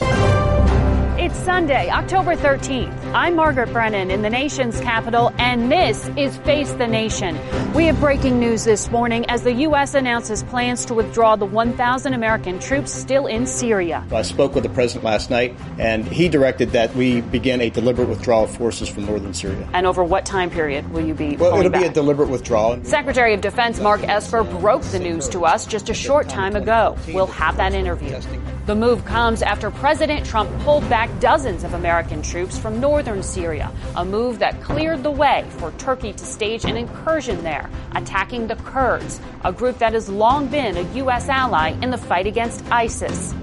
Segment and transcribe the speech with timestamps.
[0.00, 3.12] It's Sunday, October 13th.
[3.14, 7.38] I'm Margaret Brennan in the nation's capital, and this is Face the Nation.
[7.74, 9.94] We have breaking news this morning as the U.S.
[9.94, 14.04] announces plans to withdraw the 1,000 American troops still in Syria.
[14.10, 18.08] I spoke with the president last night, and he directed that we begin a deliberate
[18.08, 19.68] withdrawal of forces from northern Syria.
[19.72, 21.36] And over what time period will you be?
[21.36, 21.82] Well, it'll back?
[21.82, 22.82] be a deliberate withdrawal.
[22.84, 26.96] Secretary of Defense Mark Esper broke the news to us just a short time ago.
[27.08, 28.20] We'll have that interview.
[28.64, 33.72] The move comes after President Trump pulled back dozens of American troops from northern Syria,
[33.96, 38.54] a move that cleared the way for Turkey to stage an incursion there, attacking the
[38.54, 41.28] Kurds, a group that has long been a U.S.
[41.28, 43.34] ally in the fight against ISIS.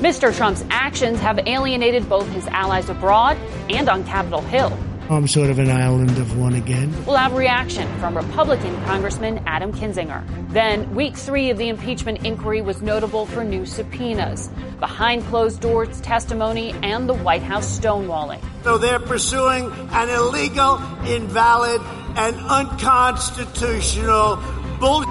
[0.00, 0.36] Mr.
[0.36, 3.38] Trump's actions have alienated both his allies abroad
[3.70, 4.78] and on Capitol Hill.
[5.08, 6.92] I'm sort of an island of one again.
[7.06, 10.52] We'll have reaction from Republican Congressman Adam Kinzinger.
[10.52, 16.00] Then, week three of the impeachment inquiry was notable for new subpoenas, behind closed doors
[16.00, 18.42] testimony, and the White House stonewalling.
[18.64, 21.80] So they're pursuing an illegal, invalid,
[22.16, 24.42] and unconstitutional
[24.80, 25.04] bull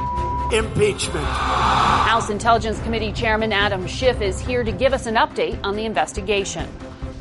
[0.51, 1.25] impeachment.
[1.25, 5.85] House Intelligence Committee Chairman Adam Schiff is here to give us an update on the
[5.85, 6.67] investigation.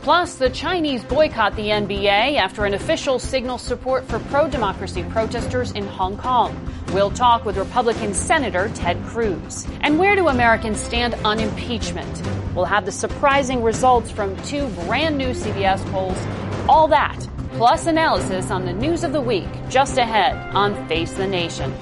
[0.05, 5.73] Plus, the Chinese boycott the NBA after an official signals support for pro democracy protesters
[5.73, 6.55] in Hong Kong.
[6.93, 9.67] We'll talk with Republican Senator Ted Cruz.
[9.81, 12.23] And where do Americans stand on impeachment?
[12.55, 16.19] We'll have the surprising results from two brand new CBS polls.
[16.69, 21.27] All that, plus analysis on the news of the week, just ahead on Face the
[21.27, 21.73] Nation.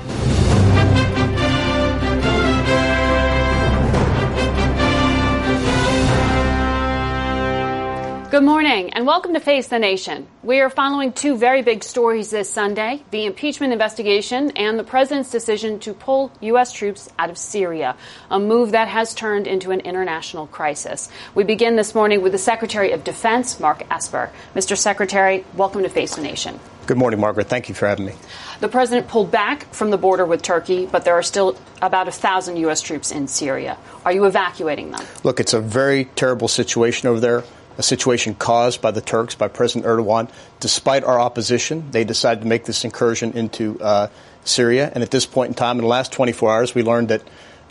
[8.32, 10.26] Good morning and welcome to Face the Nation.
[10.43, 15.31] We are following two very big stories this Sunday the impeachment investigation and the president's
[15.31, 16.72] decision to pull U.S.
[16.72, 17.94] troops out of Syria,
[18.31, 21.10] a move that has turned into an international crisis.
[21.34, 24.31] We begin this morning with the Secretary of Defense, Mark Esper.
[24.54, 24.78] Mr.
[24.78, 26.59] Secretary, welcome to Face the Nation.
[26.87, 27.48] Good morning, Margaret.
[27.48, 28.15] Thank you for having me.
[28.60, 32.12] The president pulled back from the border with Turkey, but there are still about a
[32.12, 32.81] thousand U.S.
[32.81, 33.76] troops in Syria.
[34.06, 35.04] Are you evacuating them?
[35.22, 37.44] Look, it's a very terrible situation over there
[37.78, 40.31] a situation caused by the Turks, by President Erdogan.
[40.60, 44.09] Despite our opposition, they decided to make this incursion into uh,
[44.44, 44.91] Syria.
[44.94, 47.22] And at this point in time, in the last 24 hours, we learned that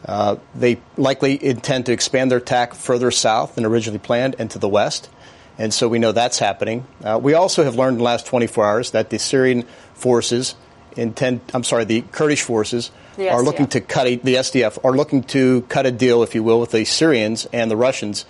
[0.05, 4.59] uh, they likely intend to expand their attack further south than originally planned and to
[4.59, 5.09] the west.
[5.57, 6.87] And so we know that's happening.
[7.03, 9.63] Uh, we also have learned in the last 24 hours that the Syrian
[9.93, 10.55] forces
[10.97, 14.93] intend, I'm sorry, the Kurdish forces the are looking to cut a, the SDF are
[14.93, 18.25] looking to cut a deal, if you will, with the Syrians and the Russians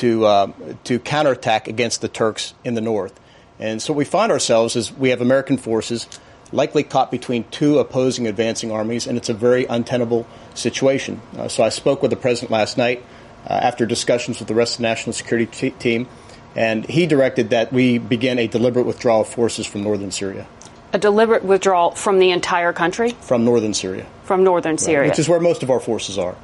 [0.00, 0.52] to uh,
[0.84, 3.18] to counterattack against the Turks in the north.
[3.58, 6.08] And so we find ourselves as we have American forces
[6.52, 11.20] likely caught between two opposing advancing armies, and it's a very untenable situation.
[11.36, 13.04] Uh, so I spoke with the president last night
[13.46, 16.08] uh, after discussions with the rest of the national security t- team,
[16.56, 20.46] and he directed that we begin a deliberate withdrawal of forces from northern Syria.
[20.92, 23.10] A deliberate withdrawal from the entire country?
[23.20, 24.06] From northern Syria.
[24.24, 25.02] From northern Syria.
[25.02, 26.36] Right, which is where most of our forces are.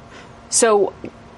[0.49, 0.93] So,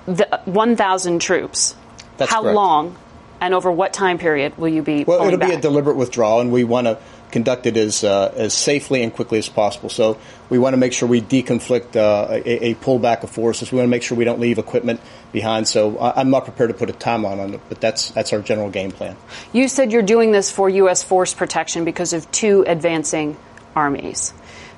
[0.05, 1.75] the 1,000 troops
[2.19, 2.55] that's How correct.
[2.55, 2.95] long
[3.41, 5.03] and over what time period will you be?
[5.03, 5.49] Well, it'll back?
[5.49, 6.99] be a deliberate withdrawal, and we want to
[7.31, 9.89] conduct it as uh, as safely and quickly as possible.
[9.89, 10.17] So
[10.49, 13.71] we want to make sure we deconflict uh, a, a, pullback of forces.
[13.71, 14.99] We want to make sure we don't leave equipment
[15.31, 15.67] behind.
[15.67, 18.69] So I'm not prepared to put a timeline on it, but that's that's our general
[18.69, 19.15] game plan.
[19.53, 21.03] You said you're doing this for U.S.
[21.03, 23.37] force protection because of two advancing
[23.75, 24.33] armies.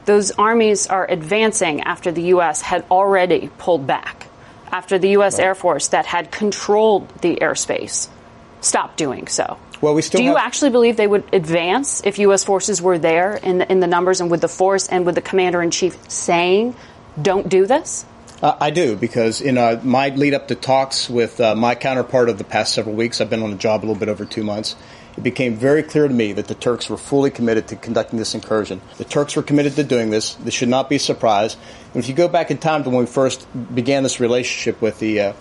[0.05, 2.61] Those armies are advancing after the U.S.
[2.61, 4.20] had already pulled back
[4.71, 5.37] after the U.S.
[5.37, 5.45] Right.
[5.47, 8.07] Air Force that had controlled the airspace
[8.61, 9.57] stopped doing so.
[9.81, 12.43] Well, we still Do you have- actually believe they would advance if U.S.
[12.43, 15.21] forces were there in the, in the numbers and with the force and with the
[15.21, 16.75] commander in chief saying,
[17.19, 18.05] "Don't do this"?
[18.41, 22.29] Uh, I do because in uh, my lead up to talks with uh, my counterpart
[22.29, 24.43] of the past several weeks, I've been on the job a little bit over two
[24.43, 24.75] months.
[25.17, 28.33] It became very clear to me that the Turks were fully committed to conducting this
[28.33, 28.81] incursion.
[28.97, 30.35] The Turks were committed to doing this.
[30.35, 31.57] This should not be a surprise.
[31.93, 34.99] And if you go back in time to when we first began this relationship with
[34.99, 35.33] the uh,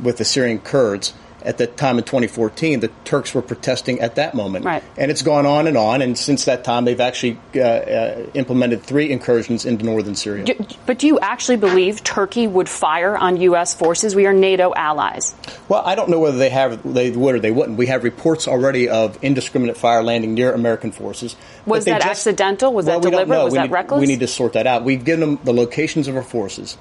[0.00, 1.12] with the Syrian Kurds,
[1.42, 4.64] at that time in 2014, the Turks were protesting at that moment.
[4.64, 4.82] Right.
[4.96, 6.02] And it's gone on and on.
[6.02, 10.44] And since that time, they've actually uh, uh, implemented three incursions into northern Syria.
[10.44, 13.74] Do, but do you actually believe Turkey would fire on U.S.
[13.74, 14.14] forces?
[14.14, 15.34] We are NATO allies.
[15.68, 17.78] Well, I don't know whether they have they would or they wouldn't.
[17.78, 21.36] We have reports already of indiscriminate fire landing near American forces.
[21.66, 22.72] Was that accidental?
[22.72, 23.44] Was that deliberate?
[23.44, 24.00] Was we that need, reckless?
[24.00, 24.84] We need to sort that out.
[24.84, 26.76] We've given them the locations of our forces.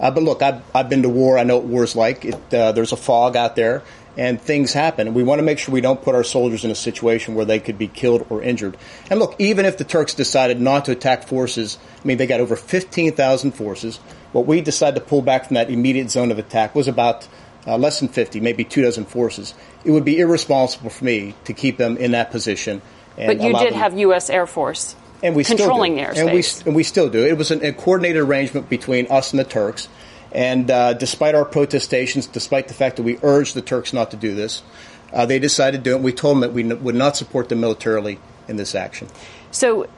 [0.00, 1.38] Uh, but look, I've, I've been to war.
[1.38, 2.24] I know what war's like.
[2.24, 3.82] It, uh, there's a fog out there,
[4.20, 5.14] and things happen.
[5.14, 7.58] We want to make sure we don't put our soldiers in a situation where they
[7.58, 8.76] could be killed or injured.
[9.08, 12.38] And look, even if the Turks decided not to attack forces, I mean, they got
[12.38, 13.96] over 15,000 forces.
[14.32, 17.26] What we decided to pull back from that immediate zone of attack was about
[17.66, 19.54] uh, less than 50, maybe two dozen forces.
[19.86, 22.82] It would be irresponsible for me to keep them in that position.
[23.16, 24.28] And But you did them- have U.S.
[24.28, 26.20] Air Force and we controlling still the do.
[26.20, 26.66] and we, airspace.
[26.66, 27.24] and we still do.
[27.24, 29.88] It was an, a coordinated arrangement between us and the Turks.
[30.32, 34.16] And uh, despite our protestations, despite the fact that we urged the Turks not to
[34.16, 34.62] do this,
[35.12, 36.02] uh, they decided to do it.
[36.02, 39.08] We told them that we n- would not support them militarily in this action.
[39.50, 39.88] So,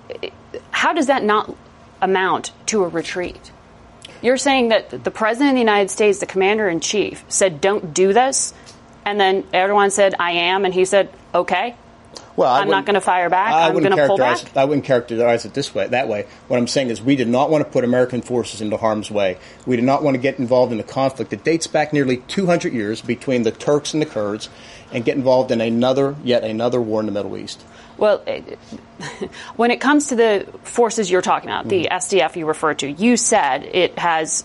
[0.70, 1.54] how does that not
[2.00, 3.52] amount to a retreat?
[4.22, 7.92] You're saying that the president of the United States, the commander in chief, said, "Don't
[7.92, 8.54] do this,"
[9.04, 11.74] and then Erdogan said, "I am," and he said, "Okay."
[12.36, 13.52] Well, I I'm not going to fire back.
[13.52, 14.56] I I'm wouldn't going to pull characterize back.
[14.56, 16.26] It, I wouldn't characterize it this way, that way.
[16.48, 19.36] What I'm saying is, we did not want to put American forces into harm's way.
[19.66, 22.72] We did not want to get involved in a conflict that dates back nearly 200
[22.72, 24.48] years between the Turks and the Kurds,
[24.92, 27.62] and get involved in another, yet another war in the Middle East.
[27.98, 28.40] Well, eh,
[29.56, 32.16] when it comes to the forces you're talking about, the Mm-hmm.
[32.16, 34.44] SDF you referred to, you said it has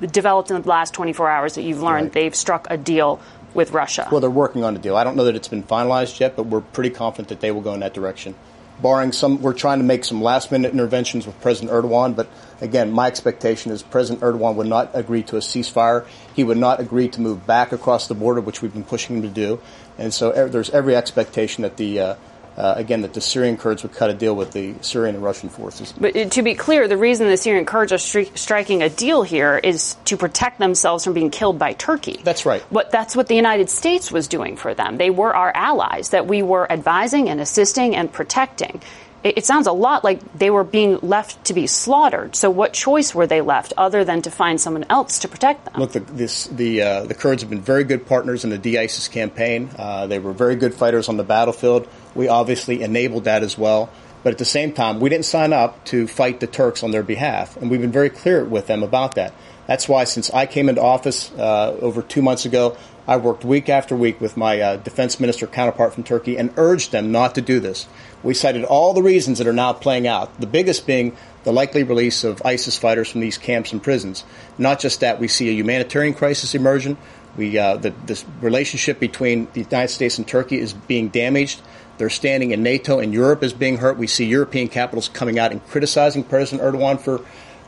[0.00, 2.12] developed in the last 24 hours that you've learned Right.
[2.12, 3.20] they've struck a deal
[3.54, 4.08] with Russia.
[4.10, 4.96] Well, they're working on a deal.
[4.96, 7.60] I don't know that it's been finalized yet, but we're pretty confident that they will
[7.60, 8.34] go in that direction.
[8.80, 12.28] Barring some, we're trying to make some last minute interventions with President Erdogan, but
[12.60, 16.06] again, my expectation is President Erdogan would not agree to a ceasefire.
[16.34, 19.22] He would not agree to move back across the border, which we've been pushing him
[19.22, 19.60] to do.
[19.98, 22.14] And so er, there's every expectation that the, uh,
[22.56, 25.48] uh, again, that the Syrian Kurds would cut a deal with the Syrian and Russian
[25.48, 25.92] forces.
[25.92, 29.22] But uh, to be clear, the reason the Syrian Kurds are stri- striking a deal
[29.22, 32.20] here is to protect themselves from being killed by Turkey.
[32.22, 32.62] That's right.
[32.70, 34.96] But that's what the United States was doing for them.
[34.96, 38.80] They were our allies that we were advising and assisting and protecting.
[39.22, 42.36] It, it sounds a lot like they were being left to be slaughtered.
[42.36, 45.74] So what choice were they left other than to find someone else to protect them?
[45.78, 49.08] Look, the, this, the, uh, the Kurds have been very good partners in the de-ISIS
[49.08, 49.70] campaign.
[49.78, 51.88] Uh, they were very good fighters on the battlefield.
[52.14, 53.90] We obviously enabled that as well.
[54.22, 57.02] But at the same time, we didn't sign up to fight the Turks on their
[57.02, 59.34] behalf, and we've been very clear with them about that.
[59.66, 62.76] That's why, since I came into office uh, over two months ago,
[63.06, 66.92] I worked week after week with my uh, defense minister counterpart from Turkey and urged
[66.92, 67.88] them not to do this.
[68.22, 71.82] We cited all the reasons that are now playing out, the biggest being the likely
[71.82, 74.24] release of ISIS fighters from these camps and prisons.
[74.56, 76.96] Not just that, we see a humanitarian crisis emerging.
[77.36, 81.60] We, uh, the, this relationship between the United States and Turkey is being damaged.
[81.98, 83.98] Their standing in NATO and Europe is being hurt.
[83.98, 87.20] We see European capitals coming out and criticizing President Erdogan for,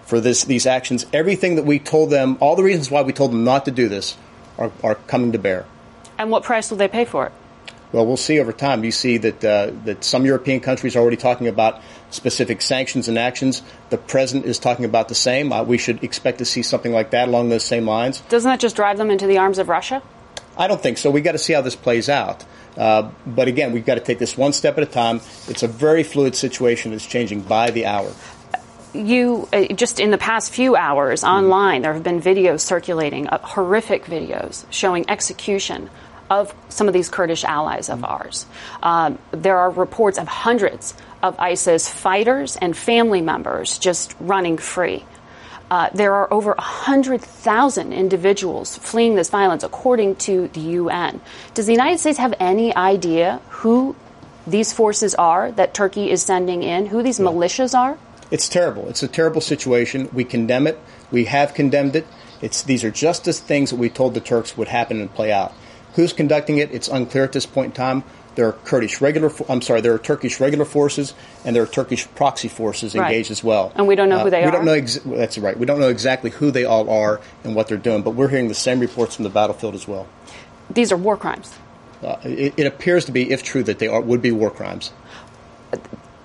[0.04, 1.06] for this, these actions.
[1.12, 3.88] Everything that we told them, all the reasons why we told them not to do
[3.88, 4.16] this,
[4.58, 5.66] are, are coming to bear.
[6.18, 7.32] And what price will they pay for it?
[7.92, 8.82] Well, we'll see over time.
[8.82, 13.16] You see that uh, that some European countries are already talking about specific sanctions and
[13.16, 13.62] actions.
[13.90, 15.52] The president is talking about the same.
[15.52, 18.18] Uh, we should expect to see something like that along those same lines.
[18.22, 20.02] Doesn't that just drive them into the arms of Russia?
[20.56, 21.08] I don't think so.
[21.08, 22.44] We got to see how this plays out.
[22.76, 25.20] Uh, but again, we've got to take this one step at a time.
[25.48, 26.92] It's a very fluid situation.
[26.92, 28.12] It's changing by the hour.
[28.92, 33.38] you uh, just in the past few hours online there have been videos circulating uh,
[33.38, 35.90] horrific videos showing execution
[36.30, 38.46] of some of these kurdish allies of ours
[38.84, 45.04] um, there are reports of hundreds of isis fighters and family members just running free
[45.70, 51.20] uh, there are over 100,000 individuals fleeing this violence, according to the UN.
[51.54, 53.96] Does the United States have any idea who
[54.46, 57.96] these forces are that Turkey is sending in, who these militias are?
[58.30, 58.88] It's terrible.
[58.88, 60.08] It's a terrible situation.
[60.12, 60.78] We condemn it.
[61.10, 62.06] We have condemned it.
[62.40, 65.32] It's, these are just as things that we told the Turks would happen and play
[65.32, 65.54] out.
[65.94, 66.72] Who's conducting it?
[66.72, 68.04] It's unclear at this point in time.
[68.34, 72.08] There are Kurdish regular, I'm sorry, there are Turkish regular forces and there are Turkish
[72.16, 73.06] proxy forces Right.
[73.06, 73.66] engaged as well.
[73.76, 74.50] Uh, And we don't know who they we are?
[74.50, 74.72] don't know.
[74.72, 75.56] Ex- that's right.
[75.56, 78.48] We don't know exactly who they all are and what they're doing, but we're hearing
[78.48, 80.08] the same reports from the battlefield as well.
[80.68, 81.52] These are war crimes.
[82.02, 84.90] uh, it, it, appears to be, if true, that they are, would be war crimes.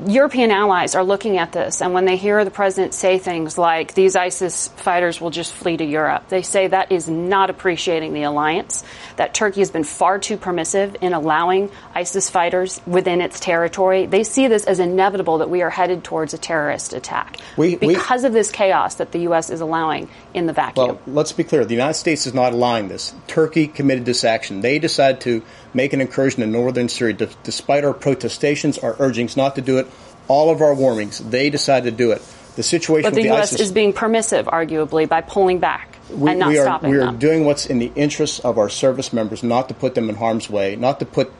[0.05, 3.93] European allies are looking at this, and when they hear the president say things like,
[3.95, 8.23] these ISIS fighters will just flee to Europe, they say that is not appreciating the
[8.23, 8.83] alliance,
[9.17, 14.05] that Turkey has been far too permissive in allowing ISIS fighters within its territory.
[14.05, 18.21] They see this as inevitable that we are headed towards a terrorist attack we, because
[18.21, 19.49] we, of this chaos that the U.S.
[19.49, 20.87] is allowing in the vacuum.
[20.87, 23.13] Well, let's be clear the United States is not allowing this.
[23.27, 24.61] Turkey committed this action.
[24.61, 27.13] They decided to make an incursion in northern Syria.
[27.13, 29.87] D- despite our protestations, our urgings not to do it,
[30.27, 32.21] all of our warnings, they decided to do it.
[32.55, 33.53] The situation but the, U.S.
[33.53, 36.97] ISIS, is being permissive, arguably, by pulling back we, and not we are, stopping we
[36.97, 37.17] are them.
[37.17, 40.49] doing what's in the interests of our service members, not to put them in harm's
[40.49, 41.31] way, not to put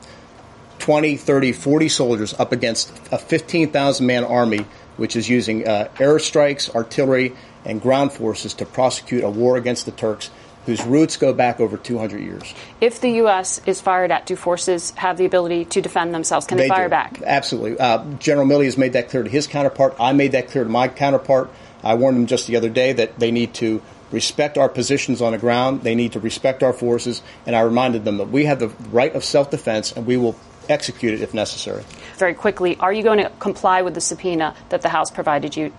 [0.79, 4.65] 20, 30, 40 soldiers up against a 15,000 man army,
[4.97, 9.91] which is using uh, airstrikes, artillery, and ground forces to prosecute a war against the
[9.91, 10.29] Turks
[10.65, 12.53] whose roots go back over 200 years.
[12.81, 13.61] If the U.S.
[13.65, 16.45] is fired at, do forces have the ability to defend themselves?
[16.45, 16.91] Can they, they fire do.
[16.91, 17.21] back?
[17.25, 17.79] Absolutely.
[17.79, 19.95] Uh, General Milley has made that clear to his counterpart.
[19.99, 21.49] I made that clear to my counterpart.
[21.83, 25.31] I warned them just the other day that they need to respect our positions on
[25.31, 25.83] the ground.
[25.83, 27.21] They need to respect our forces.
[27.45, 30.35] And I reminded them that we have the right of self defense and we will
[30.67, 31.83] execute it if necessary.
[32.17, 35.73] Very quickly, are you going to comply with the subpoena that the House provided you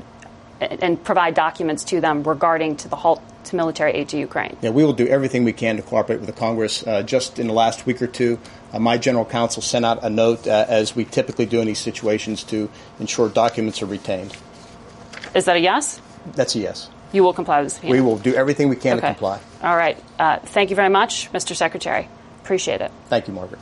[0.61, 4.57] and provide documents to them regarding to the halt to military aid to Ukraine.
[4.61, 6.87] Yeah, we will do everything we can to cooperate with the Congress.
[6.87, 8.38] Uh, just in the last week or two,
[8.73, 11.79] uh, my general counsel sent out a note, uh, as we typically do in these
[11.79, 14.37] situations, to ensure documents are retained.
[15.35, 16.00] Is that a yes?
[16.35, 16.90] That's a yes.
[17.12, 17.95] You will comply with the subpoena.
[17.95, 19.09] We will do everything we can okay.
[19.09, 19.40] to comply.
[19.62, 19.99] All right.
[20.19, 21.57] Uh, thank you very much, Mr.
[21.57, 22.09] Secretary.
[22.43, 22.93] Appreciate it.
[23.09, 23.61] Thank you, Margaret.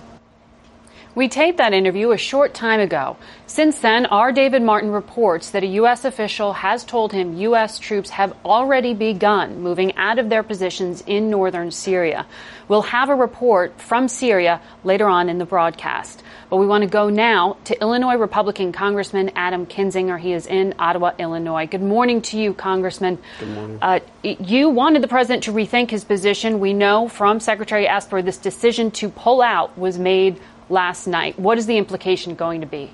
[1.19, 3.17] We taped that interview a short time ago.
[3.49, 6.05] Since then, our David Martin reports that a U.S.
[6.05, 7.81] official has told him U.S.
[7.81, 12.25] troops have already begun moving out of their positions in northern Syria.
[12.69, 16.23] We'll have a report from Syria later on in the broadcast.
[16.51, 20.21] But we want to go now to Illinois Republican Congressman Adam Kinzinger.
[20.21, 21.67] He is in Ottawa, Illinois.
[21.67, 23.19] Good morning to you, Congressman.
[23.41, 23.79] Good morning.
[23.83, 26.61] Uh, you wanted the president to rethink his position.
[26.61, 31.39] We know from Secretary Esper this decision to pull out was made last night.
[31.39, 32.91] What is the implication going to be?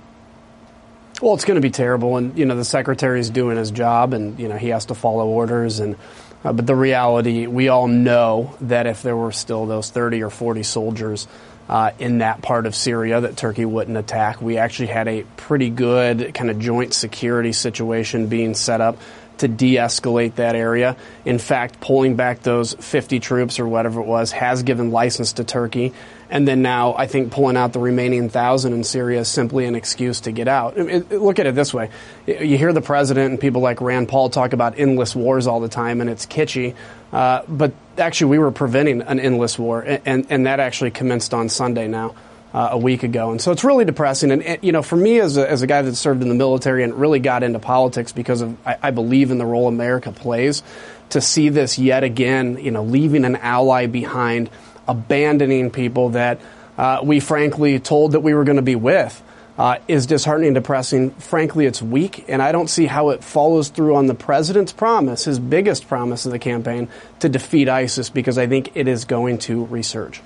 [1.22, 4.14] Well, it's going to be terrible, and you know the secretary is doing his job,
[4.14, 5.96] and you know he has to follow orders, and
[6.44, 10.30] uh, but the reality, we all know that if there were still those 30 or
[10.30, 11.26] 40 soldiers
[11.68, 15.70] uh, in that part of Syria that Turkey wouldn't attack, we actually had a pretty
[15.70, 18.98] good kind of joint security situation being set up
[19.38, 20.96] to de-escalate that area.
[21.24, 25.44] In fact, pulling back those 50 troops or whatever it was has given license to
[25.44, 25.92] Turkey
[26.30, 29.74] and then now I think pulling out the remaining thousand in Syria is simply an
[29.74, 30.76] excuse to get out.
[30.76, 31.90] It, it, look at it this way.
[32.26, 35.68] You hear the president and people like Rand Paul talk about endless wars all the
[35.68, 36.74] time, and it's kitschy.
[37.12, 41.34] Uh, but actually, we were preventing an endless war, and, and, and that actually commenced
[41.34, 42.14] on Sunday now.
[42.52, 43.32] Uh, a week ago.
[43.32, 44.30] And so it's really depressing.
[44.30, 46.36] And, and, you know, for me as a, as a guy that served in the
[46.36, 50.12] military and really got into politics because of, I, I, believe in the role America
[50.12, 50.62] plays,
[51.10, 54.50] to see this yet again, you know, leaving an ally behind
[54.88, 56.40] abandoning people that
[56.76, 59.22] uh, we frankly told that we were going to be with
[59.58, 61.10] uh, is disheartening and depressing.
[61.12, 65.24] Frankly, it's weak, and I don't see how it follows through on the president's promise,
[65.24, 66.88] his biggest promise of the campaign,
[67.20, 70.20] to defeat ISIS, because I think it is going to resurge.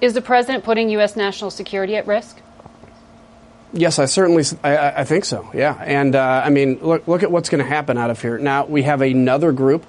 [0.00, 1.16] Is the president putting U.S.
[1.16, 2.40] national security at risk?
[3.72, 5.50] Yes, I certainly I, I think so.
[5.52, 8.38] Yeah, and uh, I mean, look look at what's going to happen out of here.
[8.38, 9.84] Now we have another group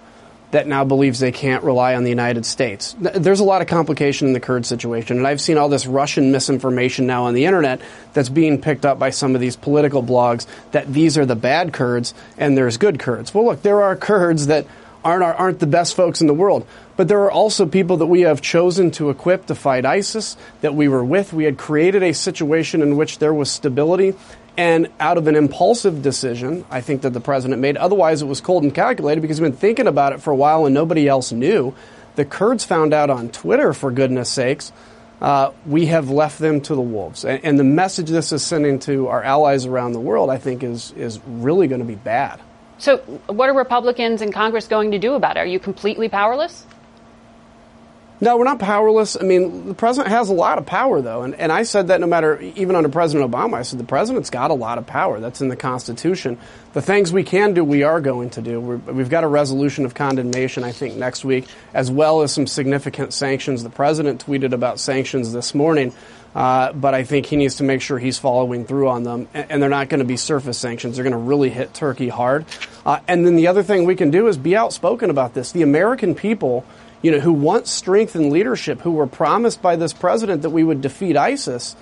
[0.55, 2.95] that now believes they can't rely on the United States.
[2.97, 6.31] There's a lot of complication in the Kurd situation, and I've seen all this Russian
[6.31, 7.81] misinformation now on the internet
[8.13, 11.74] that's being picked up by some of these political blogs that these are the bad
[11.74, 13.33] Kurds and there's good Kurds.
[13.33, 14.65] Well, look, there are Kurds that
[15.03, 18.21] aren't aren't the best folks in the world, but there are also people that we
[18.21, 21.33] have chosen to equip to fight ISIS that we were with.
[21.33, 24.15] We had created a situation in which there was stability
[24.57, 28.41] and out of an impulsive decision, I think that the president made, otherwise it was
[28.41, 31.31] cold and calculated because he's been thinking about it for a while and nobody else
[31.31, 31.74] knew.
[32.15, 34.71] The Kurds found out on Twitter, for goodness sakes.
[35.21, 37.25] Uh, we have left them to the wolves.
[37.25, 40.63] And, and the message this is sending to our allies around the world, I think,
[40.63, 42.39] is, is really going to be bad.
[42.77, 42.97] So,
[43.27, 45.39] what are Republicans in Congress going to do about it?
[45.39, 46.65] Are you completely powerless?
[48.22, 49.17] No, we're not powerless.
[49.19, 51.24] I mean, the president has a lot of power, though.
[51.24, 54.29] And, and I said that no matter, even under President Obama, I said the president's
[54.29, 55.19] got a lot of power.
[55.19, 56.38] That's in the Constitution.
[56.72, 58.62] The things we can do, we are going to do.
[58.62, 62.48] we have got a resolution of condemnation, I think, next week, as well as some
[62.48, 63.63] significant sanctions.
[63.63, 65.93] The president tweeted about sanctions this morning.
[66.34, 69.29] Uh, but I think he needs to make sure he's following through on them.
[69.34, 70.95] And, and they're not going to be surface sanctions.
[70.95, 72.45] They're going to really hit Turkey hard.
[72.86, 75.53] Uh, and then the other thing we can do is be outspoken about this.
[75.53, 76.65] The American people
[77.05, 80.63] you know, who want strength and leadership, who were promised by this president that we
[80.63, 81.75] would defeat ISIS,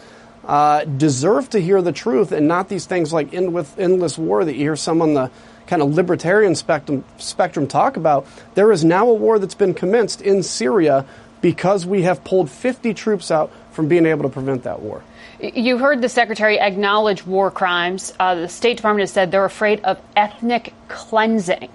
[0.44, 4.44] uh, deserve to hear the truth and not these things like end with endless war
[4.44, 5.32] that you hear some on the
[5.66, 8.28] kind of libertarian spectrum, spectrum talk about.
[8.56, 11.06] There is now a war that's been commenced in Syria
[11.40, 15.04] because we have pulled 50 troops out from being able to prevent that war.
[15.40, 18.12] You heard the secretary acknowledge war crimes.
[18.20, 21.70] Uh, the State Department has said they're afraid of ethnic cleansing.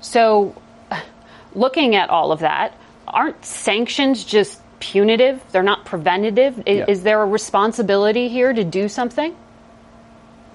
[0.00, 0.54] So,
[1.54, 5.42] looking at all of that, aren't sanctions just punitive?
[5.52, 6.58] They're not preventative?
[6.66, 6.84] Is, yeah.
[6.88, 9.34] is there a responsibility here to do something?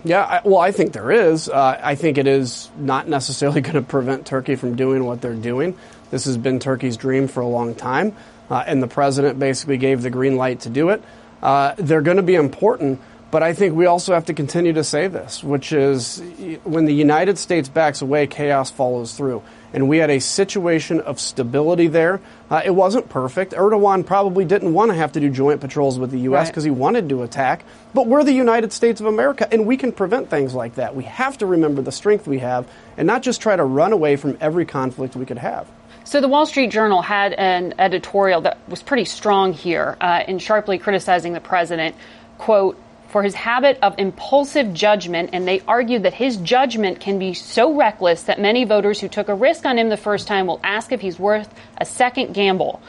[0.04, 1.50] Yeah, I, well, I think there is.
[1.50, 5.34] Uh, I think it is not necessarily going to prevent Turkey from doing what they're
[5.34, 5.78] doing.
[6.12, 8.16] This has been Turkey's dream for a long time,
[8.50, 11.04] uh, and the president basically gave the green light to do it.
[11.42, 13.00] Uh, they're going to be important,
[13.32, 16.20] but I think we also have to continue to say this, which is
[16.64, 19.44] when the United States backs away, chaos follows through.
[19.72, 22.22] And we had a situation of stability there.
[22.50, 23.54] Uh, it wasn't perfect.
[23.54, 26.50] Erdogan probably didn't want to have to do joint patrols with the U.S.
[26.50, 26.74] because right.
[26.74, 27.64] he wanted to attack.
[27.94, 30.96] But we're the United States of America, and we can prevent things like that.
[30.96, 32.68] We have to remember the strength we have
[32.98, 35.70] and not just try to run away from every conflict we could have.
[36.04, 40.40] So the Wall Street Journal had an editorial that was pretty strong here uh, in
[40.40, 41.96] sharply criticizing the president.
[42.40, 47.34] Quote, for his habit of impulsive judgment, and they argued that his judgment can be
[47.34, 50.60] so reckless that many voters who took a risk on him the first time will
[50.64, 52.82] ask if he's worth a second gamble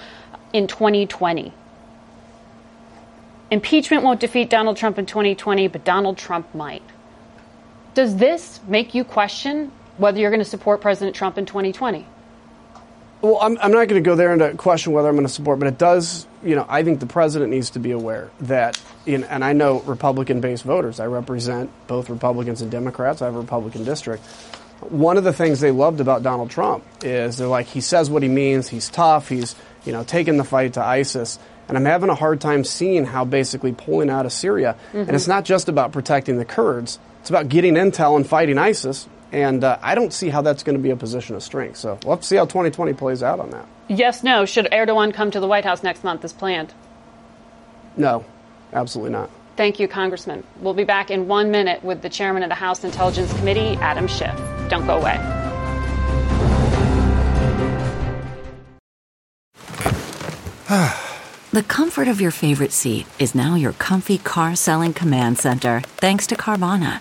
[0.52, 1.52] in 2020.
[3.50, 6.82] Impeachment won't defeat Donald Trump in 2020, but Donald Trump might.
[7.94, 12.06] Does this make you question whether you're going to support President Trump in 2020?
[13.22, 15.58] Well, I'm, I'm not going to go there and question whether I'm going to support,
[15.58, 19.24] but it does, you know, I think the president needs to be aware that, in,
[19.24, 23.40] and I know Republican based voters, I represent both Republicans and Democrats, I have a
[23.40, 24.24] Republican district.
[24.88, 28.22] One of the things they loved about Donald Trump is they're like, he says what
[28.22, 31.38] he means, he's tough, he's, you know, taking the fight to ISIS.
[31.68, 34.98] And I'm having a hard time seeing how basically pulling out of Syria, mm-hmm.
[34.98, 39.06] and it's not just about protecting the Kurds, it's about getting intel and fighting ISIS,
[39.32, 41.76] and uh, I don't see how that's going to be a position of strength.
[41.76, 43.66] So we'll have to see how 2020 plays out on that.
[43.88, 44.44] Yes, no.
[44.44, 46.74] Should Erdogan come to the White House next month as planned?
[47.96, 48.24] No,
[48.72, 49.30] absolutely not.
[49.56, 50.44] Thank you, Congressman.
[50.60, 54.06] We'll be back in one minute with the chairman of the House Intelligence Committee, Adam
[54.06, 54.34] Schiff.
[54.68, 55.18] Don't go away.
[61.50, 66.26] the comfort of your favorite seat is now your comfy car selling command center, thanks
[66.28, 67.00] to Carvana.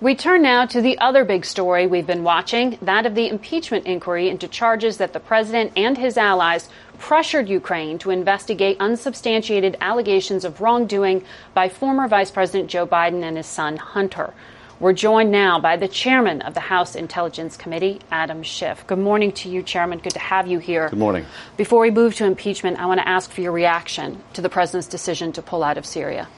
[0.00, 3.84] We turn now to the other big story we've been watching that of the impeachment
[3.84, 10.44] inquiry into charges that the president and his allies pressured Ukraine to investigate unsubstantiated allegations
[10.44, 14.32] of wrongdoing by former Vice President Joe Biden and his son Hunter.
[14.78, 18.86] We're joined now by the chairman of the House Intelligence Committee, Adam Schiff.
[18.86, 19.98] Good morning to you, Chairman.
[19.98, 20.90] Good to have you here.
[20.90, 21.26] Good morning.
[21.56, 24.86] Before we move to impeachment, I want to ask for your reaction to the president's
[24.86, 26.28] decision to pull out of Syria.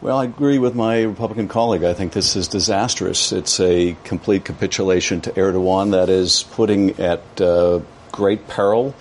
[0.00, 1.82] Well, I agree with my Republican colleague.
[1.82, 3.32] I think this is disastrous.
[3.32, 7.80] It's a complete capitulation to Erdogan that is putting at uh,
[8.12, 8.94] great peril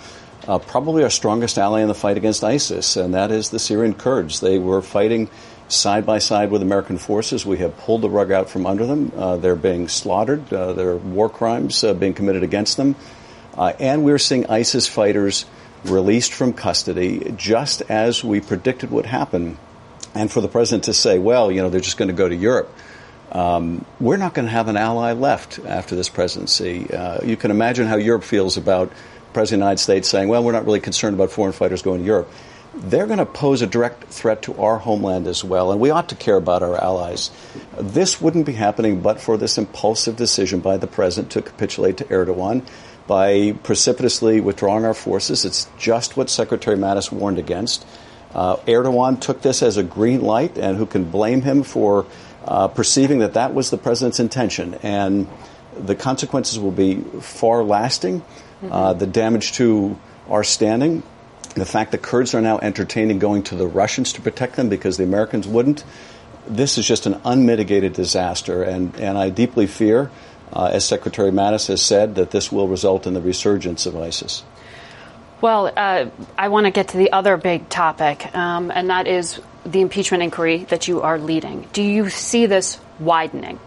[0.47, 3.93] uh, probably our strongest ally in the fight against ISIS, and that is the Syrian
[3.93, 4.39] Kurds.
[4.39, 5.29] They were fighting
[5.67, 7.45] side by side with American forces.
[7.45, 9.12] We have pulled the rug out from under them.
[9.15, 10.51] Uh, they're being slaughtered.
[10.51, 12.95] Uh, there are war crimes uh, being committed against them.
[13.57, 15.45] Uh, and we're seeing ISIS fighters
[15.83, 19.57] released from custody just as we predicted would happen
[20.17, 22.36] and for the president to say, well, you know, they're just going to go to
[22.36, 22.73] Europe.
[23.32, 26.91] Um, we're not going to have an ally left after this presidency.
[26.91, 28.91] Uh, you can imagine how Europe feels about
[29.34, 31.99] President of the United States saying, well, we're not really concerned about foreign fighters going
[31.99, 32.32] to Europe.
[32.73, 36.10] They're going to pose a direct threat to our homeland as well, and we ought
[36.10, 37.32] to care about our allies.
[37.80, 42.06] This wouldn't be happening but for this impulsive decision by the president to capitulate to
[42.06, 42.63] Erdogan
[43.08, 45.43] by precipitously withdrawing our forces.
[45.43, 47.86] It's just what Secretary Mattis warned against.
[48.34, 52.06] Uh, Erdogan took this as a green light, and who can blame him for
[52.46, 54.76] uh, perceiving that that was the president's intention?
[54.84, 55.28] And
[55.78, 58.22] the consequences will be far lasting.
[58.22, 58.72] Mm-hmm.
[58.72, 59.98] Uh, the damage to
[60.30, 61.04] our standing,
[61.56, 64.98] the fact that Kurds are now entertaining going to the Russians to protect them because
[64.98, 65.84] the Americans wouldn't.
[66.48, 70.10] This is just an unmitigated disaster, and, and I deeply fear,
[70.54, 74.44] uh, as Secretary Mattis has said, that this will result in the resurgence of ISIS.
[75.39, 79.39] Well, uh, I want to get to the other big topic, um, and that is
[79.65, 81.67] the impeachment inquiry that you are leading.
[81.73, 83.60] Do you see this widening?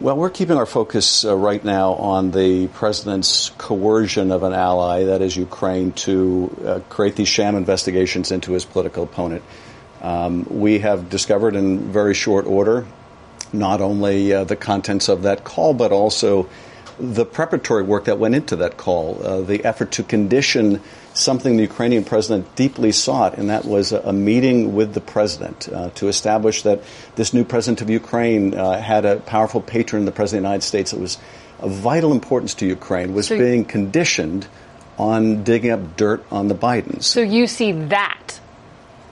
[0.00, 5.04] Well, we're keeping our focus uh, right now on the president's coercion of an ally,
[5.04, 9.42] that is Ukraine, to uh, create these sham investigations into his political opponent.
[10.00, 12.86] Um, we have discovered in very short order
[13.52, 16.48] not only uh, the contents of that call, but also
[16.98, 20.80] the preparatory work that went into that call, uh, the effort to condition
[21.14, 25.68] something the Ukrainian president deeply sought, and that was a, a meeting with the president
[25.68, 26.82] uh, to establish that
[27.16, 30.66] this new president of Ukraine uh, had a powerful patron, the president of the United
[30.66, 31.18] States, that was
[31.60, 34.46] of vital importance to Ukraine, was so being conditioned
[34.98, 37.04] on digging up dirt on the Bidens.
[37.04, 38.40] So you see that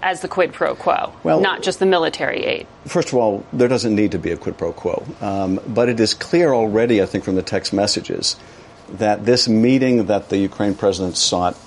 [0.05, 2.67] as the quid pro quo, well, not just the military aid?
[2.85, 5.03] First of all, there doesn't need to be a quid pro quo.
[5.23, 8.37] Um, but it is clear already, I think, from the text messages,
[8.91, 11.59] that this meeting that the Ukraine president sought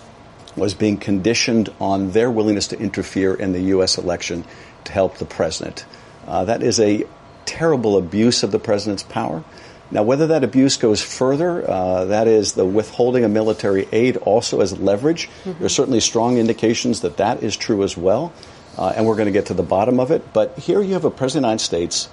[0.56, 3.98] was being conditioned on their willingness to interfere in the U.S.
[3.98, 4.46] election
[4.84, 5.86] to help the president.
[6.28, 7.06] Uh, that is a
[7.46, 9.44] terrible abuse of the president's power.
[9.90, 14.60] Now, whether that abuse goes further, uh, that is the withholding of military aid also
[14.60, 15.60] as leverage, mm-hmm.
[15.60, 18.34] there's certainly strong indications that that is true as well,
[18.78, 20.34] uh, and we're going to get to the bottom of it.
[20.34, 22.10] But here you have a president of the United States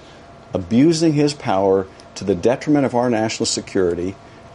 [0.52, 4.14] abusing his power to the detriment of our national security.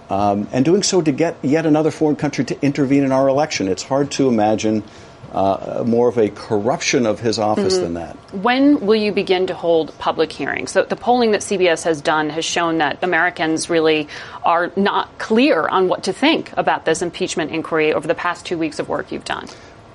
[0.10, 3.68] Um, and doing so to get yet another foreign country to intervene in our election.
[3.68, 4.84] It's hard to imagine
[5.32, 7.84] uh, more of a corruption of his office mm-hmm.
[7.84, 8.16] than that.
[8.34, 10.72] When will you begin to hold public hearings?
[10.72, 14.08] So the polling that CBS has done has shown that Americans really
[14.44, 18.58] are not clear on what to think about this impeachment inquiry over the past two
[18.58, 19.48] weeks of work you've done.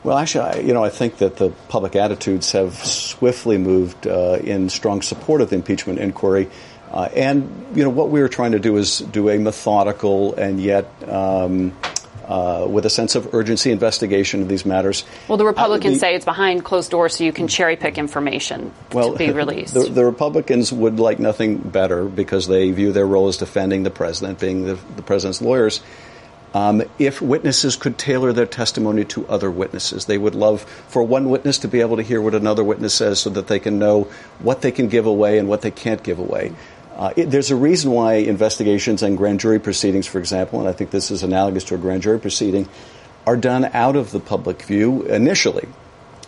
[0.04, 4.38] Well, actually, I, you know, I think that the public attitudes have swiftly moved uh,
[4.42, 6.50] in strong support of the impeachment inquiry.
[6.92, 10.62] Uh, and, you know, what we were trying to do is do a methodical and
[10.62, 11.74] yet um,
[12.26, 15.04] uh, with a sense of urgency investigation of these matters.
[15.28, 18.72] Well, the Republicans uh, say it's behind closed doors, so you can cherry pick information
[18.92, 19.74] well, to be released.
[19.84, 23.90] The, the, Republicans would like nothing better because they view their role as defending the
[23.90, 25.82] president, being the, the president's lawyers.
[26.54, 31.28] Um, if witnesses could tailor their testimony to other witnesses, they would love for one
[31.28, 34.04] witness to be able to hear what another witness says so that they can know
[34.38, 36.52] what they can give away and what they can't give away.
[36.94, 40.72] Uh, it, there's a reason why investigations and grand jury proceedings, for example, and I
[40.72, 42.68] think this is analogous to a grand jury proceeding,
[43.26, 45.66] are done out of the public view initially.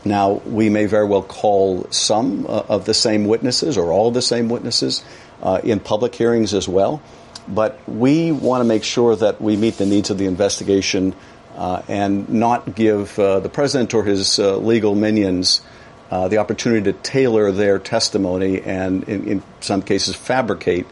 [0.04, 4.22] Now, we may very well call some uh, of the same witnesses or all the
[4.22, 5.04] same witnesses
[5.42, 7.02] uh, in public hearings as well,
[7.46, 11.14] but we want to make sure that we meet the needs of the investigation
[11.56, 15.60] uh, and not give uh, the president or his uh, legal minions
[16.10, 20.86] uh, the opportunity to tailor their testimony and, in, in some cases, fabricate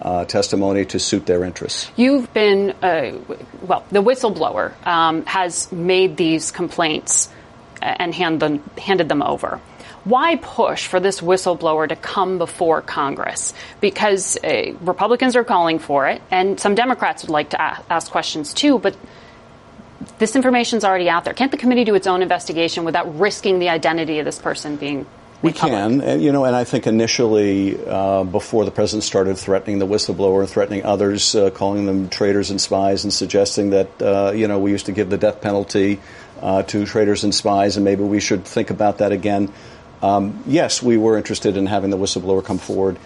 [0.00, 1.90] uh, testimony to suit their interests.
[1.96, 3.18] You've been, uh,
[3.62, 7.28] well, the whistleblower um, has made these complaints
[7.82, 9.60] and hand them, handed them over.
[10.04, 13.52] Why push for this whistleblower to come before Congress?
[13.80, 18.54] Because uh, Republicans are calling for it, and some Democrats would like to ask questions
[18.54, 18.96] too, but
[20.20, 21.34] this information is already out there.
[21.34, 25.06] Can't the committee do its own investigation without risking the identity of this person being?
[25.42, 29.78] We can, and, you know, and I think initially, uh, before the president started threatening
[29.78, 34.32] the whistleblower and threatening others, uh, calling them traitors and spies, and suggesting that, uh,
[34.34, 35.98] you know, we used to give the death penalty
[36.42, 39.50] uh, to traitors and spies, and maybe we should think about that again.
[40.02, 42.98] Um, yes, we were interested in having the whistleblower come forward.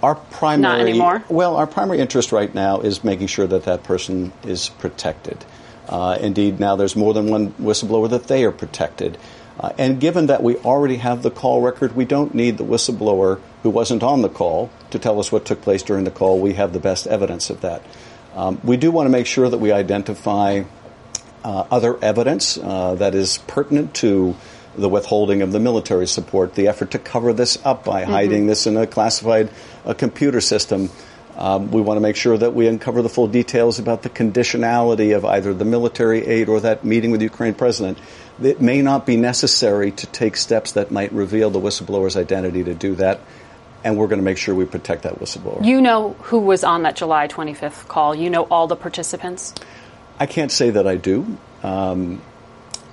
[0.00, 0.96] Our primary.
[1.28, 5.44] Well, our primary interest right now is making sure that that person is protected.
[5.88, 9.18] Uh, indeed, now there's more than one whistleblower that they are protected.
[9.58, 13.40] Uh, and given that we already have the call record, we don't need the whistleblower
[13.62, 16.40] who wasn't on the call to tell us what took place during the call.
[16.40, 17.82] We have the best evidence of that.
[18.34, 20.62] Um, we do want to make sure that we identify
[21.44, 24.36] uh, other evidence uh, that is pertinent to
[24.74, 28.10] the withholding of the military support, the effort to cover this up by mm-hmm.
[28.10, 29.50] hiding this in a classified
[29.84, 30.88] uh, computer system.
[31.42, 35.16] Um, we want to make sure that we uncover the full details about the conditionality
[35.16, 37.98] of either the military aid or that meeting with the Ukraine president.
[38.40, 42.74] It may not be necessary to take steps that might reveal the whistleblower's identity to
[42.74, 43.18] do that,
[43.82, 45.66] and we're going to make sure we protect that whistleblower.
[45.66, 48.14] You know who was on that July 25th call.
[48.14, 49.52] You know all the participants.
[50.20, 51.38] I can't say that I do.
[51.64, 52.22] Um,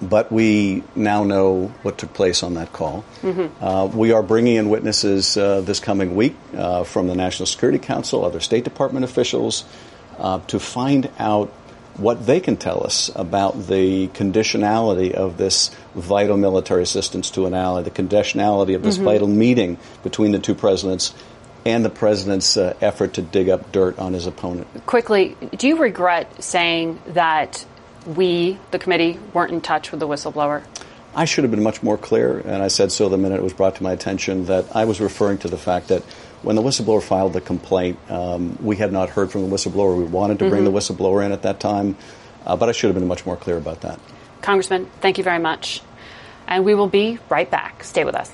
[0.01, 3.03] but we now know what took place on that call.
[3.21, 3.63] Mm-hmm.
[3.63, 7.79] Uh, we are bringing in witnesses uh, this coming week uh, from the National Security
[7.79, 9.65] Council, other State Department officials,
[10.17, 11.49] uh, to find out
[11.97, 17.53] what they can tell us about the conditionality of this vital military assistance to an
[17.53, 19.05] ally, the conditionality of this mm-hmm.
[19.05, 21.13] vital meeting between the two presidents
[21.65, 24.67] and the president's uh, effort to dig up dirt on his opponent.
[24.85, 27.65] Quickly, do you regret saying that
[28.05, 30.63] we, the committee, weren't in touch with the whistleblower?
[31.15, 33.53] I should have been much more clear, and I said so the minute it was
[33.53, 36.03] brought to my attention that I was referring to the fact that
[36.43, 39.97] when the whistleblower filed the complaint, um, we had not heard from the whistleblower.
[39.97, 40.51] We wanted to mm-hmm.
[40.51, 41.97] bring the whistleblower in at that time,
[42.45, 43.99] uh, but I should have been much more clear about that.
[44.41, 45.81] Congressman, thank you very much.
[46.47, 47.83] And we will be right back.
[47.83, 48.33] Stay with us.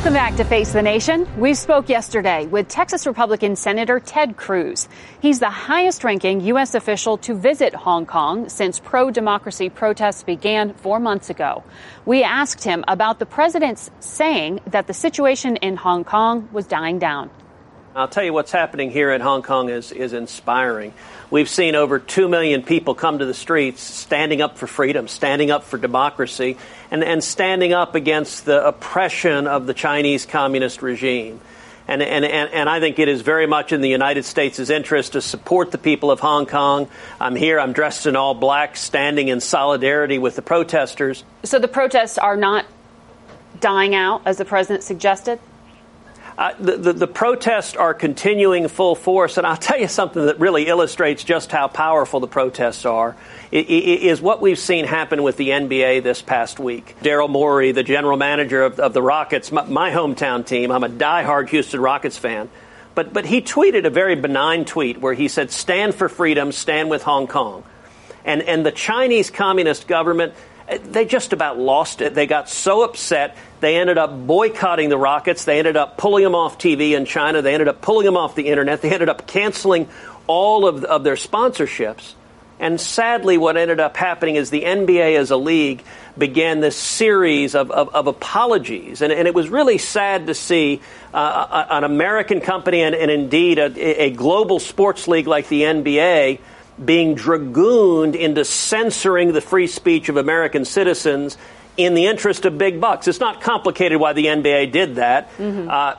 [0.00, 1.28] Welcome back to Face the Nation.
[1.38, 4.88] We spoke yesterday with Texas Republican Senator Ted Cruz.
[5.20, 6.74] He's the highest ranking U.S.
[6.74, 11.64] official to visit Hong Kong since pro democracy protests began four months ago.
[12.06, 16.98] We asked him about the president's saying that the situation in Hong Kong was dying
[16.98, 17.28] down.
[17.94, 20.94] I'll tell you what's happening here in Hong Kong is, is inspiring.
[21.28, 25.50] We've seen over 2 million people come to the streets standing up for freedom, standing
[25.50, 26.56] up for democracy,
[26.92, 31.40] and, and standing up against the oppression of the Chinese communist regime.
[31.88, 35.14] And, and, and, and, I think it is very much in the United States' interest
[35.14, 36.88] to support the people of Hong Kong.
[37.20, 41.24] I'm here, I'm dressed in all black, standing in solidarity with the protesters.
[41.42, 42.66] So the protests are not
[43.58, 45.40] dying out, as the president suggested?
[46.40, 50.68] The, the, the, protests are continuing full force, and I'll tell you something that really
[50.68, 53.14] illustrates just how powerful the protests are.
[53.52, 56.96] It, it, is what we've seen happen with the NBA this past week.
[57.02, 60.88] Daryl Morey, the general manager of, of the Rockets, my, my, hometown team, I'm a
[60.88, 62.48] diehard Houston Rockets fan,
[62.94, 66.88] but, but he tweeted a very benign tweet where he said, Stand for freedom, stand
[66.88, 67.64] with Hong Kong.
[68.24, 70.32] And, and the Chinese Communist government
[70.78, 72.14] they just about lost it.
[72.14, 75.44] They got so upset, they ended up boycotting the Rockets.
[75.44, 77.42] They ended up pulling them off TV in China.
[77.42, 78.80] They ended up pulling them off the internet.
[78.80, 79.88] They ended up canceling
[80.26, 82.14] all of, of their sponsorships.
[82.58, 85.82] And sadly, what ended up happening is the NBA as a league
[86.16, 89.00] began this series of, of, of apologies.
[89.00, 90.82] And, and, it was really sad to see
[91.14, 96.40] uh, an American company and, and indeed a, a global sports league like the NBA
[96.82, 101.36] being dragooned into censoring the free speech of American citizens
[101.76, 103.08] in the interest of big bucks.
[103.08, 105.30] It's not complicated why the NBA did that.
[105.36, 105.68] Mm-hmm.
[105.70, 105.94] Uh,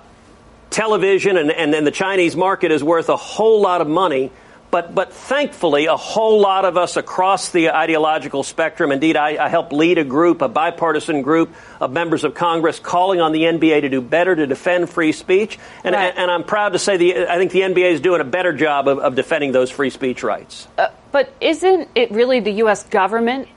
[0.70, 4.32] television and, and, and the Chinese market is worth a whole lot of money
[4.72, 9.50] but, but thankfully, a whole lot of us across the ideological spectrum, indeed, I, I
[9.50, 13.82] helped lead a group, a bipartisan group of members of Congress calling on the NBA
[13.82, 15.60] to do better to defend free speech.
[15.84, 16.10] And, right.
[16.10, 18.54] and, and, I'm proud to say the, I think the NBA is doing a better
[18.54, 20.68] job of, of defending those free speech rights.
[20.78, 22.84] Uh, but isn't it really the U.S.
[22.84, 23.50] government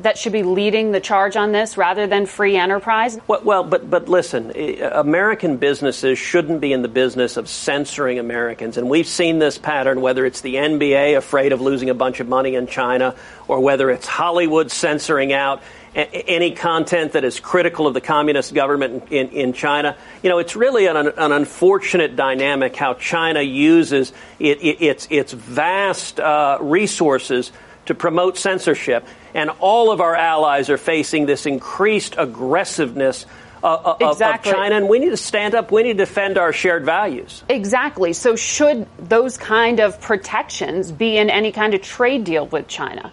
[0.00, 3.18] that should be leading the charge on this rather than free enterprise?
[3.26, 4.52] Well, well, but but listen,
[4.82, 10.00] American businesses shouldn't be in the business of censoring Americans, and we've seen this pattern.
[10.00, 13.14] Whether it's the NBA afraid of losing a bunch of money in China,
[13.48, 15.62] or whether it's Hollywood censoring out
[15.94, 19.96] any content that is critical of the communist government in, in China.
[20.22, 25.32] You know, it's really an, an unfortunate dynamic how China uses it, it, its, its
[25.32, 27.52] vast uh, resources
[27.86, 29.06] to promote censorship.
[29.34, 33.26] And all of our allies are facing this increased aggressiveness
[33.62, 34.52] uh, uh exactly.
[34.52, 35.72] of, China, and we need to stand up.
[35.72, 37.42] We need to defend our shared values.
[37.48, 38.12] Exactly.
[38.12, 43.10] So, should those kind of protections be in any kind of trade deal with China?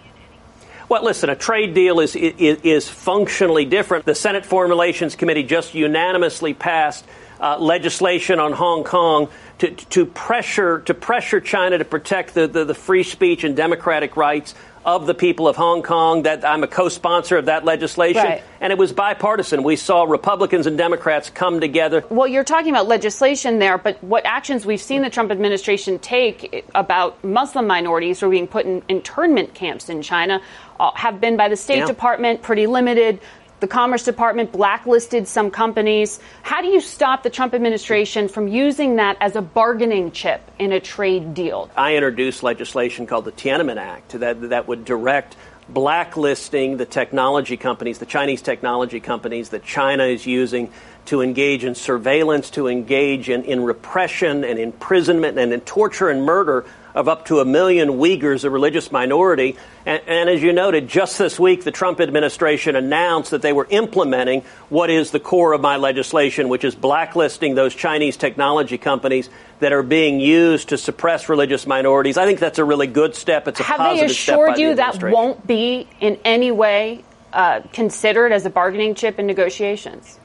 [0.90, 4.04] Well, listen, a trade deal is, is, is functionally different.
[4.04, 7.06] The Senate Foreign Relations Committee just unanimously passed
[7.40, 9.30] uh, legislation on Hong Kong
[9.62, 14.18] to, to pressure to pressure China to protect the, the, the free speech and democratic
[14.18, 16.24] rights of the people of Hong Kong.
[16.24, 18.44] That I'm a co-sponsor of that legislation, right.
[18.60, 19.62] and it was bipartisan.
[19.62, 22.04] We saw Republicans and Democrats come together.
[22.10, 26.66] Well, you're talking about legislation there, but what actions we've seen the Trump administration take
[26.74, 30.42] about Muslim minorities who are being put in internment camps in China
[30.80, 31.86] uh, have been by the State yeah.
[31.86, 33.20] Department pretty limited.
[33.62, 36.20] The Commerce Department blacklisted some companies.
[36.42, 40.72] How do you stop the Trump administration from using that as a bargaining chip in
[40.72, 41.70] a trade deal?
[41.78, 45.36] I introduced legislation called the Tiananmen Act that, that would direct
[45.70, 50.72] blacklisting the technology companies, the Chinese technology companies that China is using
[51.06, 56.24] to engage in surveillance, to engage in, in repression and imprisonment and in torture and
[56.26, 59.58] murder of up to a million Uyghurs, a religious minority.
[59.86, 63.68] And, and, as you noted, just this week, the Trump administration announced that they were
[63.70, 69.30] implementing what is the core of my legislation, which is blacklisting those Chinese technology companies
[69.60, 72.18] that are being used to suppress religious minorities.
[72.18, 73.48] I think that's a really good step.
[73.48, 76.52] It's a Have positive they step assured by the you that won't be in any
[76.52, 80.20] way uh, considered as a bargaining chip in negotiations?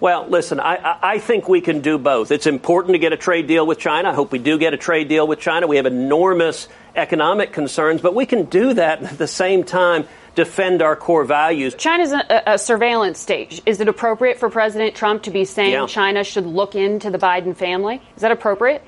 [0.00, 2.30] Well, listen, I, I- think we can do both.
[2.30, 4.10] It's important to get a trade deal with China.
[4.10, 5.66] I hope we do get a trade deal with China.
[5.66, 10.06] We have enormous economic concerns, but we can do that and at the same time
[10.36, 11.74] defend our core values.
[11.74, 13.60] China's a, a surveillance state.
[13.66, 15.86] Is it appropriate for President Trump to be saying Yeah.
[15.88, 18.00] China should look into the Biden family?
[18.14, 18.82] Is that appropriate?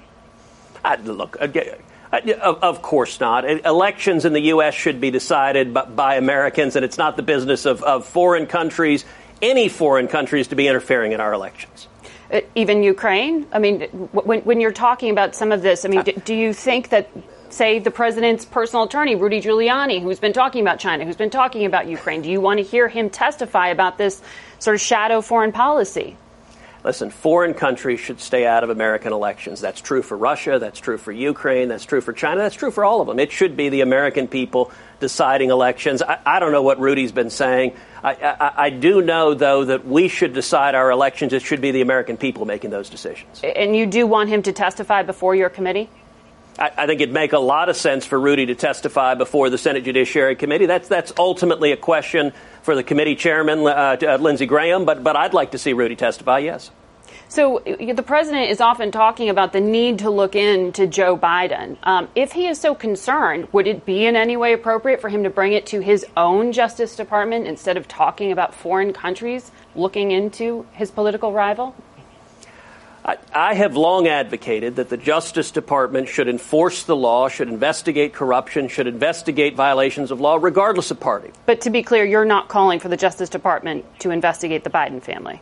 [0.84, 1.76] I, look, again,
[2.12, 3.44] of, course not.
[3.44, 4.74] Elections in the U.S.
[4.74, 9.04] should be decided by, by Americans, and it's not the business of, of foreign countries,
[9.42, 11.88] any foreign countries, to be interfering in our elections.
[12.32, 13.46] Uh, even Ukraine?
[13.52, 16.52] I mean, when, when you're talking about some of this, I mean, d- do you
[16.52, 17.10] think that,
[17.48, 21.64] say, the president's personal attorney, Rudy Giuliani, who's been talking about China, who's been talking
[21.64, 24.22] about Ukraine, do you want to hear him testify about this
[24.58, 26.16] sort of shadow foreign policy?
[26.82, 29.60] Listen, foreign countries should stay out of American elections.
[29.60, 30.58] That's true for Russia.
[30.58, 31.68] That's true for Ukraine.
[31.68, 32.40] That's true for China.
[32.40, 33.18] That's true for all of them.
[33.18, 36.02] It should be the American people deciding elections.
[36.02, 37.74] I, I don't know what Rudy's been saying.
[38.02, 41.32] I, I, I do know, though, that we should decide our elections.
[41.32, 43.40] It should be the American people making those decisions.
[43.42, 45.88] And you do want him to testify before your committee?
[46.58, 49.58] I, I think it'd make a lot of sense for Rudy to testify before the
[49.58, 50.66] Senate Judiciary Committee.
[50.66, 52.32] That's that's ultimately a question
[52.62, 54.84] for the committee chairman, uh, Lindsey Graham.
[54.84, 56.38] But but I'd like to see Rudy testify.
[56.40, 56.70] Yes.
[57.28, 61.76] So the president is often talking about the need to look into Joe Biden.
[61.82, 65.24] Um, if he is so concerned, would it be in any way appropriate for him
[65.24, 70.10] to bring it to his own Justice Department instead of talking about foreign countries looking
[70.10, 71.74] into his political rival?
[73.04, 78.12] I, I have long advocated that the Justice Department should enforce the law, should investigate
[78.12, 81.30] corruption, should investigate violations of law, regardless of party.
[81.46, 85.02] But to be clear, you're not calling for the Justice Department to investigate the Biden
[85.02, 85.40] family.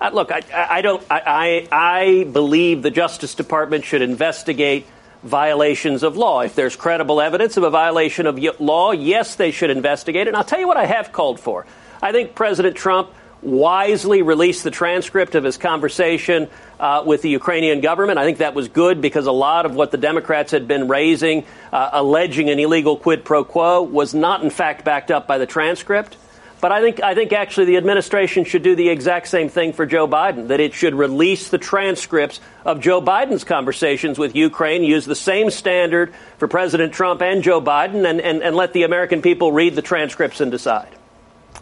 [0.00, 1.02] Uh, look, I, I don't.
[1.10, 4.86] I, I I believe the Justice Department should investigate
[5.22, 6.42] violations of law.
[6.42, 10.28] If there's credible evidence of a violation of law, yes, they should investigate it.
[10.28, 11.66] And I'll tell you what I have called for.
[12.00, 13.10] I think President Trump
[13.42, 16.48] wisely released the transcript of his conversation
[16.80, 18.18] uh, with the Ukrainian government.
[18.18, 21.44] I think that was good because a lot of what the Democrats had been raising,
[21.72, 25.46] uh, alleging an illegal quid pro quo, was not in fact backed up by the
[25.46, 26.16] transcript.
[26.60, 29.86] But I think I think actually the administration should do the exact same thing for
[29.86, 30.48] Joe Biden.
[30.48, 35.50] That it should release the transcripts of Joe Biden's conversations with Ukraine, use the same
[35.50, 39.76] standard for President Trump and Joe Biden, and, and, and let the American people read
[39.76, 40.88] the transcripts and decide.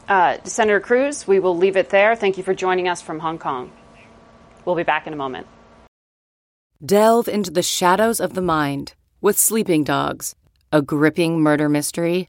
[0.09, 2.17] Uh, Senator Cruz, we will leave it there.
[2.17, 3.71] Thank you for joining us from Hong Kong.
[4.65, 5.47] We'll be back in a moment.
[6.85, 10.35] Delve into the shadows of the mind with Sleeping Dogs,
[10.73, 12.29] a gripping murder mystery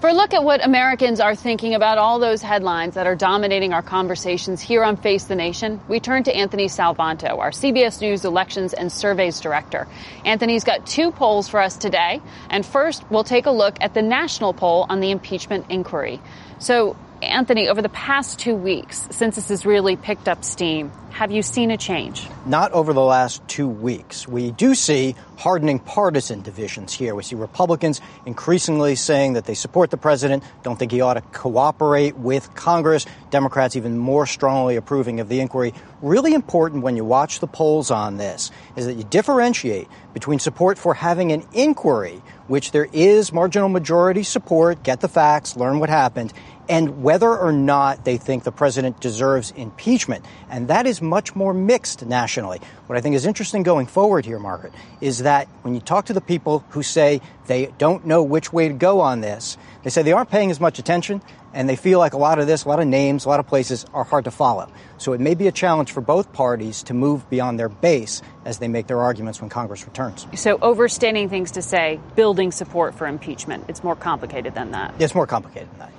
[0.00, 3.74] For a look at what Americans are thinking about all those headlines that are dominating
[3.74, 8.24] our conversations here on Face the Nation, we turn to Anthony Salvanto, our CBS News
[8.24, 9.86] Elections and Surveys Director.
[10.24, 12.22] Anthony's got two polls for us today.
[12.48, 16.18] And first, we'll take a look at the national poll on the impeachment inquiry.
[16.60, 21.30] So, Anthony, over the past two weeks, since this has really picked up steam, have
[21.30, 22.26] you seen a change?
[22.46, 24.26] Not over the last two weeks.
[24.26, 27.14] We do see hardening partisan divisions here.
[27.14, 31.20] We see Republicans increasingly saying that they support the president, don't think he ought to
[31.20, 33.04] cooperate with Congress.
[33.30, 35.74] Democrats even more strongly approving of the inquiry.
[36.00, 40.78] Really important when you watch the polls on this is that you differentiate between support
[40.78, 45.90] for having an inquiry, which there is marginal majority support, get the facts, learn what
[45.90, 46.32] happened,
[46.70, 50.24] and whether or not they think the president deserves impeachment.
[50.48, 52.60] And that is much more mixed nationally.
[52.86, 56.12] What I think is interesting going forward here, Margaret, is that when you talk to
[56.12, 60.02] the people who say they don't know which way to go on this, they say
[60.02, 61.20] they aren't paying as much attention
[61.52, 63.48] and they feel like a lot of this, a lot of names, a lot of
[63.48, 64.70] places are hard to follow.
[64.98, 68.60] So it may be a challenge for both parties to move beyond their base as
[68.60, 70.24] they make their arguments when Congress returns.
[70.36, 73.64] So, overstating things to say building support for impeachment.
[73.66, 74.94] It's more complicated than that.
[75.00, 75.92] It's more complicated than that.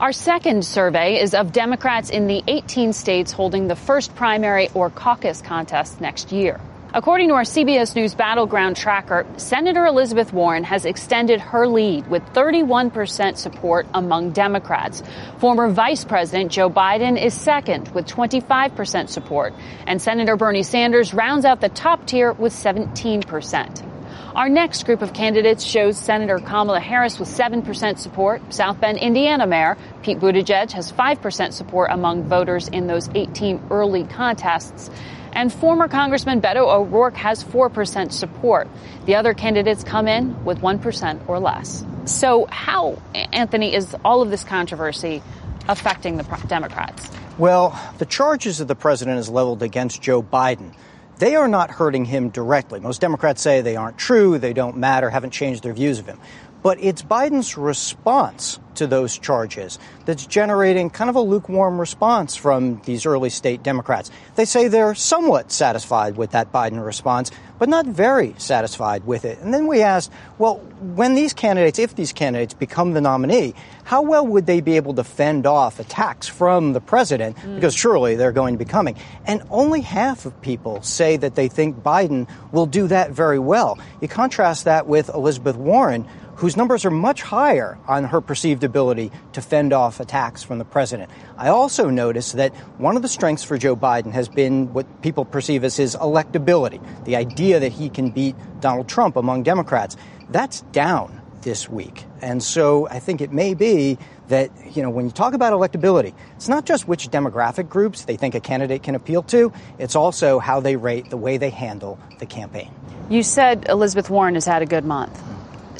[0.00, 4.88] Our second survey is of Democrats in the 18 states holding the first primary or
[4.88, 6.58] caucus contest next year.
[6.94, 12.22] According to our CBS News Battleground tracker, Senator Elizabeth Warren has extended her lead with
[12.32, 15.02] 31% support among Democrats.
[15.36, 19.52] Former Vice President Joe Biden is second with 25% support,
[19.86, 23.99] and Senator Bernie Sanders rounds out the top tier with 17%.
[24.40, 28.40] Our next group of candidates shows Senator Kamala Harris with 7% support.
[28.54, 34.04] South Bend, Indiana Mayor Pete Buttigieg has 5% support among voters in those 18 early
[34.04, 34.88] contests.
[35.34, 38.66] And former Congressman Beto O'Rourke has 4% support.
[39.04, 41.84] The other candidates come in with 1% or less.
[42.06, 45.22] So, how, Anthony, is all of this controversy
[45.68, 47.10] affecting the Democrats?
[47.36, 50.72] Well, the charges that the president has leveled against Joe Biden
[51.20, 52.80] they are not hurting him directly.
[52.80, 56.18] Most Democrats say they aren't true, they don't matter, haven't changed their views of him.
[56.62, 62.80] But it's Biden's response to those charges that's generating kind of a lukewarm response from
[62.84, 64.10] these early state Democrats.
[64.36, 69.38] They say they're somewhat satisfied with that Biden response, but not very satisfied with it.
[69.40, 73.54] And then we asked, well, when these candidates, if these candidates become the nominee,
[73.84, 77.36] how well would they be able to fend off attacks from the president?
[77.36, 77.56] Mm.
[77.56, 78.96] Because surely they're going to be coming.
[79.26, 83.78] And only half of people say that they think Biden will do that very well.
[84.00, 86.06] You contrast that with Elizabeth Warren,
[86.40, 90.64] whose numbers are much higher on her perceived ability to fend off attacks from the
[90.64, 91.10] president.
[91.36, 95.26] I also noticed that one of the strengths for Joe Biden has been what people
[95.26, 99.98] perceive as his electability, the idea that he can beat Donald Trump among Democrats.
[100.30, 102.04] That's down this week.
[102.22, 106.14] And so I think it may be that, you know, when you talk about electability,
[106.36, 110.38] it's not just which demographic groups they think a candidate can appeal to, it's also
[110.38, 112.70] how they rate the way they handle the campaign.
[113.10, 115.20] You said Elizabeth Warren has had a good month.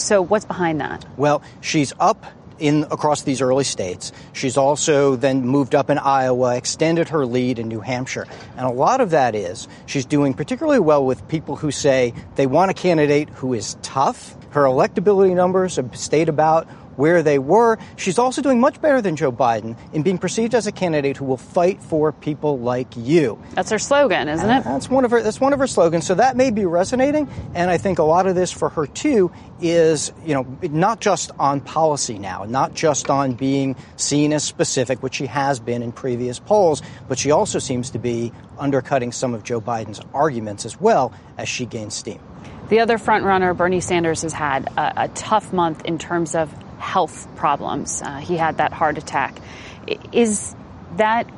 [0.02, 1.04] So what's behind that?
[1.16, 2.24] Well, she's up
[2.60, 4.12] in across these early states.
[4.32, 8.26] She's also then moved up in Iowa, extended her lead in New Hampshire.
[8.56, 12.46] And a lot of that is she's doing particularly well with people who say they
[12.46, 14.36] want a candidate who is tough.
[14.50, 17.78] Her electability numbers have stayed about where they were.
[17.96, 21.24] She's also doing much better than Joe Biden in being perceived as a candidate who
[21.24, 23.40] will fight for people like you.
[23.54, 24.64] That's her slogan, isn't it?
[24.64, 25.22] That's one of her.
[25.22, 26.06] That's one of her slogans.
[26.06, 29.30] So that may be resonating, and I think a lot of this for her too
[29.60, 35.02] is, you know, not just on policy now, not just on being seen as specific,
[35.02, 39.34] which she has been in previous polls, but she also seems to be undercutting some
[39.34, 42.20] of Joe Biden's arguments as well as she gains steam.
[42.68, 47.28] The other frontrunner, Bernie Sanders, has had a, a tough month in terms of health
[47.36, 48.02] problems.
[48.02, 49.38] Uh, he had that heart attack.
[50.12, 50.54] Is
[50.96, 51.28] that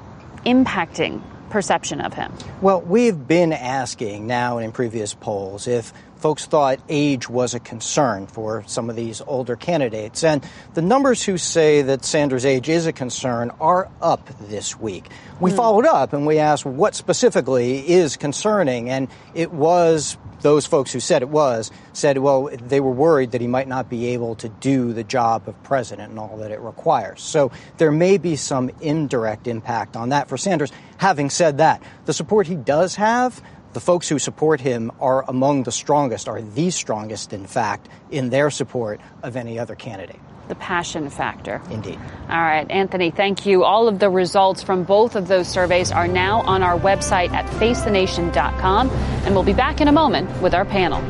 [0.47, 2.33] impacting perception of him?
[2.61, 7.61] Well, we've been asking now and in previous polls if folks thought age was a
[7.61, 10.23] concern for some of these older candidates.
[10.23, 10.43] And
[10.75, 15.09] the numbers who say that Sanders' age is a concern are up this week.
[15.41, 15.57] We mm.
[15.57, 21.01] followed up and we asked what specifically is concerning, and it was those folks who
[21.01, 24.49] said it was said, well, they were worried that he might not be able to
[24.49, 27.23] do the job of president and all that it requires.
[27.23, 30.73] So there may be some indirect impact on that for Sanders.
[30.99, 35.63] Having said that, the support he does have, the folks who support him are among
[35.63, 40.21] the strongest, are the strongest, in fact, in their support of any other candidate
[40.53, 41.63] the passion factor.
[41.71, 41.99] Indeed.
[42.29, 43.65] All right, Anthony, thank you.
[43.65, 47.47] All of the results from both of those surveys are now on our website at
[47.59, 51.01] facethenation.com, and we'll be back in a moment with our panel.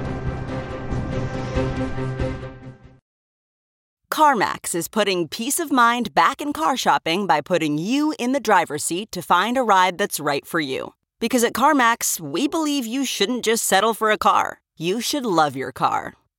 [4.13, 8.41] CarMax is putting peace of mind back in car shopping by putting you in the
[8.41, 10.95] driver's seat to find a ride that's right for you.
[11.19, 15.57] Because at CarMax, we believe you shouldn't just settle for a car, you should love
[15.57, 16.15] your car.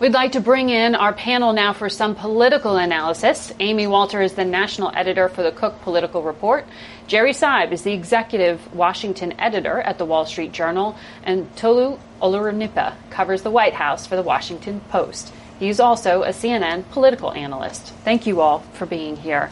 [0.00, 3.52] We'd like to bring in our panel now for some political analysis.
[3.60, 6.66] Amy Walter is the national editor for the Cook Political Report.
[7.06, 10.96] Jerry Seib is the executive Washington editor at the Wall Street Journal.
[11.22, 15.32] And Tolu Olorunnipa covers the White House for the Washington Post.
[15.60, 17.92] He's also a CNN political analyst.
[18.02, 19.50] Thank you all for being here.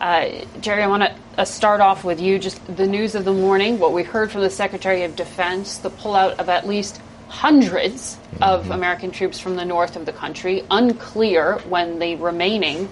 [0.00, 2.38] Uh, Jerry, I want to uh, start off with you.
[2.38, 5.90] Just the news of the morning, what we heard from the Secretary of Defense, the
[5.90, 8.72] pullout of at least hundreds of mm-hmm.
[8.72, 10.64] American troops from the north of the country.
[10.70, 12.88] Unclear when the remaining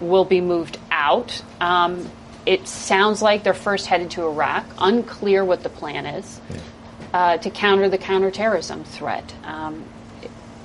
[0.00, 1.42] will be moved out.
[1.60, 2.10] Um,
[2.44, 4.66] it sounds like they're first headed to Iraq.
[4.78, 6.40] Unclear what the plan is
[7.12, 9.34] uh, to counter the counterterrorism threat.
[9.44, 9.84] Um,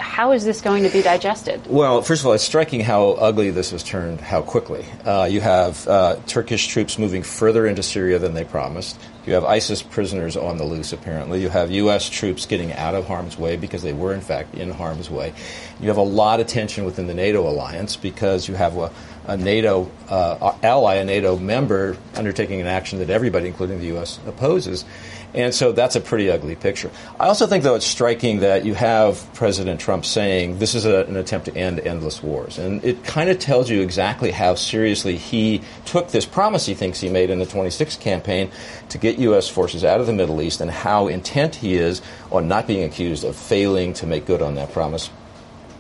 [0.02, 1.66] how is this going to be digested?
[1.68, 4.86] Well, first of all, it's striking how ugly this has turned, how quickly.
[5.06, 9.00] Uh, you have uh, Turkish troops moving further into Syria than they promised.
[9.26, 11.42] You have ISIS prisoners on the loose, apparently.
[11.42, 12.10] You have U.S.
[12.10, 15.34] troops getting out of harm's way because they were, in fact, in harm's way.
[15.80, 18.92] You have a lot of tension within the NATO alliance because you have a,
[19.28, 24.20] a NATO uh, ally, a NATO member, undertaking an action that everybody, including the U.S.,
[24.26, 24.86] opposes.
[25.34, 26.92] And so that's a pretty ugly picture.
[27.20, 31.06] I also think, though, it's striking that you have President Trump saying this is a,
[31.06, 32.58] an attempt to end endless wars.
[32.58, 37.00] And it kind of tells you exactly how seriously he took this promise he thinks
[37.00, 38.52] he made in the 26 campaign
[38.90, 39.48] to get U.S.
[39.48, 42.02] forces out of the Middle East and how intent he is
[42.32, 45.10] on not being accused of failing to make good on that promise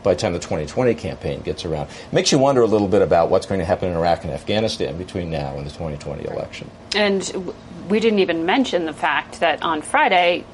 [0.04, 1.88] by the time the 2020 campaign gets around.
[1.89, 4.34] It makes you wonder a little bit about what's going to happen in Iraq and
[4.34, 6.70] Afghanistan between now and the 2020 election.
[6.95, 7.54] And
[7.92, 10.46] we didn't even mention the fact that on Friday,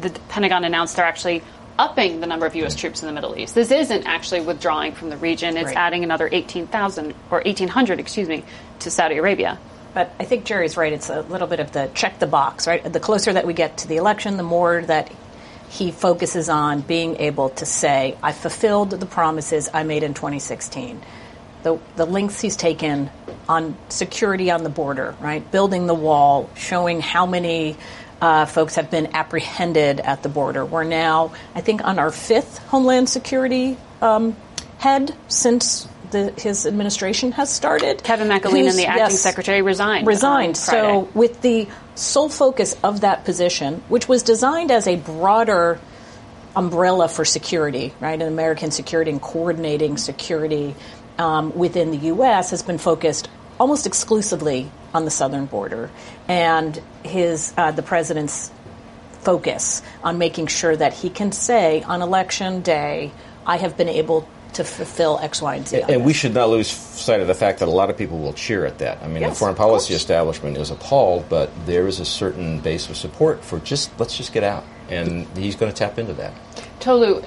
[0.00, 1.42] the Pentagon announced they're actually
[1.78, 2.74] upping the number of U.S.
[2.74, 3.54] troops in the Middle East.
[3.54, 5.56] This isn't actually withdrawing from the region.
[5.56, 5.76] It's right.
[5.76, 8.44] adding another 18,000 or 1,800, excuse me,
[8.80, 9.58] to Saudi Arabia.
[9.94, 10.92] But I think Jerry's right.
[10.92, 12.92] It's a little bit of the check the box, right?
[12.92, 15.10] The closer that we get to the election, the more that
[15.70, 21.00] he focuses on being able to say, I fulfilled the promises I made in 2016.
[21.62, 23.10] The, the lengths he's taken
[23.48, 25.48] on security on the border, right?
[25.50, 27.76] Building the wall, showing how many
[28.20, 30.64] uh, folks have been apprehended at the border.
[30.64, 34.36] We're now, I think, on our fifth Homeland Security um,
[34.78, 38.02] head since the, his administration has started.
[38.02, 40.06] Kevin McAleenan, the acting yes, secretary, resigned.
[40.06, 40.56] Resigned.
[40.56, 45.78] So, with the sole focus of that position, which was designed as a broader
[46.56, 50.74] umbrella for security, right, an American security and coordinating security
[51.20, 55.90] um, within the U.S., has been focused almost exclusively on the southern border,
[56.26, 58.50] and his uh, the president's
[59.20, 63.12] focus on making sure that he can say on election day,
[63.46, 65.82] I have been able to fulfill X, Y, and Z.
[65.88, 68.32] And, we should not lose sight of the fact that a lot of people will
[68.32, 69.00] cheer at that.
[69.02, 72.88] I mean, yes, the foreign policy establishment is appalled, but there is a certain base
[72.88, 76.32] of support for just let's just get out, and he's going to tap into that.
[76.80, 77.22] Tolu,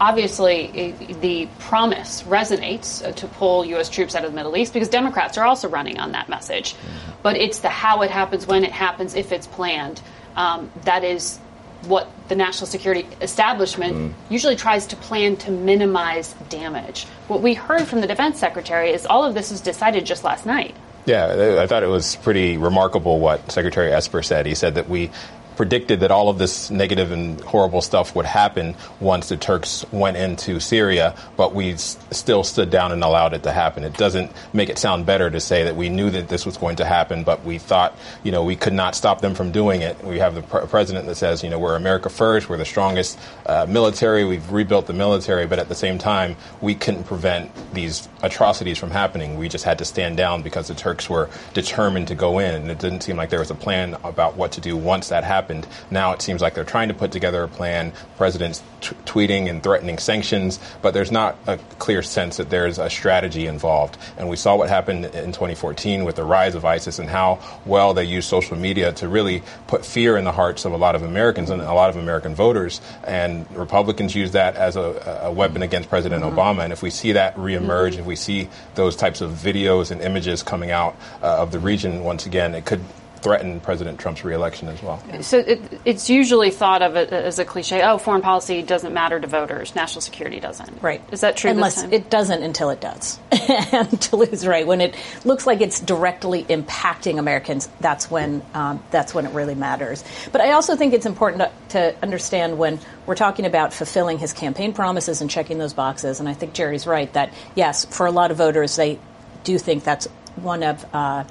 [0.00, 3.88] obviously, the promise resonates uh, to pull U.S.
[3.88, 6.74] troops out of the Middle East because Democrats are also running on that message.
[6.74, 7.10] Mm-hmm.
[7.22, 10.00] But it's the how it happens, when it happens, if it's planned.
[10.36, 11.38] Um, that is
[11.86, 14.12] what the national security establishment mm.
[14.30, 17.04] usually tries to plan to minimize damage.
[17.28, 20.46] What we heard from the defense secretary is all of this was decided just last
[20.46, 20.74] night.
[21.06, 24.46] Yeah, I thought it was pretty remarkable what Secretary Esper said.
[24.46, 25.10] He said that we
[25.56, 30.16] predicted that all of this negative and horrible stuff would happen once the Turks went
[30.16, 33.84] into Syria, but we s- still stood down and allowed it to happen.
[33.84, 36.76] It doesn't make it sound better to say that we knew that this was going
[36.76, 40.02] to happen, but we thought, you know, we could not stop them from doing it.
[40.02, 43.18] We have the pr- president that says, you know, we're America first, we're the strongest
[43.46, 48.08] uh, military, we've rebuilt the military, but at the same time, we couldn't prevent these
[48.22, 49.36] atrocities from happening.
[49.36, 52.70] We just had to stand down because the Turks were determined to go in, and
[52.70, 55.43] it didn't seem like there was a plan about what to do once that happened
[55.44, 55.66] happened.
[55.90, 57.90] Now it seems like they're trying to put together a plan.
[57.90, 62.78] The president's t- tweeting and threatening sanctions, but there's not a clear sense that there's
[62.78, 63.98] a strategy involved.
[64.16, 67.92] And we saw what happened in 2014 with the rise of ISIS and how well
[67.92, 71.02] they used social media to really put fear in the hearts of a lot of
[71.02, 72.80] Americans and a lot of American voters.
[73.06, 76.38] And Republicans use that as a, a weapon against President mm-hmm.
[76.38, 76.64] Obama.
[76.64, 78.00] And if we see that reemerge, mm-hmm.
[78.00, 82.02] if we see those types of videos and images coming out uh, of the region
[82.02, 82.80] once again, it could
[83.24, 85.02] threaten President Trump's reelection as well.
[85.22, 87.80] So it, it's usually thought of as a cliche.
[87.82, 89.74] Oh, foreign policy doesn't matter to voters.
[89.74, 90.82] National security doesn't.
[90.82, 91.02] Right.
[91.10, 91.50] Is that true?
[91.50, 93.18] Unless it doesn't until it does.
[93.48, 94.66] and Tolu's right.
[94.66, 94.94] When it
[95.24, 100.04] looks like it's directly impacting Americans, that's when um, that's when it really matters.
[100.30, 104.34] But I also think it's important to, to understand when we're talking about fulfilling his
[104.34, 106.20] campaign promises and checking those boxes.
[106.20, 108.98] And I think Jerry's right that yes, for a lot of voters, they
[109.44, 111.24] do think that's one of uh,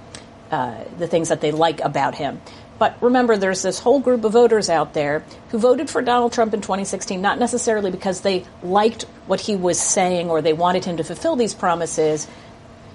[0.53, 2.39] uh, the things that they like about him.
[2.77, 6.53] But remember, there's this whole group of voters out there who voted for Donald Trump
[6.53, 10.97] in 2016, not necessarily because they liked what he was saying or they wanted him
[10.97, 12.27] to fulfill these promises,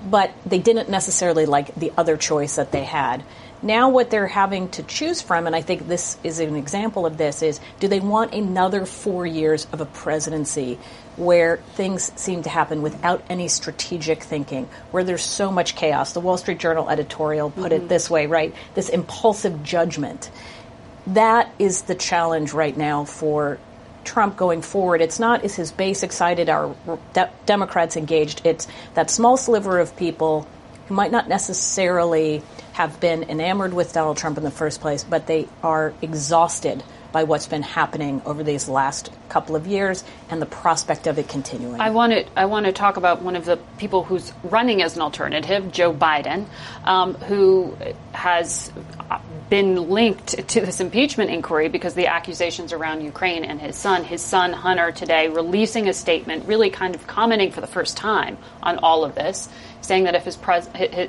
[0.08, 3.24] but they didn't necessarily like the other choice that they had.
[3.60, 7.16] Now, what they're having to choose from, and I think this is an example of
[7.16, 10.78] this, is do they want another four years of a presidency
[11.16, 16.12] where things seem to happen without any strategic thinking, where there's so much chaos?
[16.12, 17.84] The Wall Street Journal editorial put mm-hmm.
[17.84, 18.54] it this way, right?
[18.74, 20.30] This impulsive judgment.
[21.08, 23.58] That is the challenge right now for
[24.04, 25.00] Trump going forward.
[25.00, 26.74] It's not is his base excited, are
[27.12, 28.42] de- Democrats engaged?
[28.44, 30.46] It's that small sliver of people
[30.86, 32.42] who might not necessarily
[32.78, 37.24] have been enamored with Donald Trump in the first place, but they are exhausted by
[37.24, 41.80] what's been happening over these last couple of years and the prospect of it continuing.
[41.80, 44.94] I want to I want to talk about one of the people who's running as
[44.94, 46.46] an alternative, Joe Biden,
[46.84, 47.76] um, who
[48.12, 48.70] has
[49.48, 54.04] been linked to this impeachment inquiry because the accusations around Ukraine and his son.
[54.04, 58.38] His son Hunter today releasing a statement, really kind of commenting for the first time
[58.62, 59.48] on all of this,
[59.80, 60.68] saying that if his pres-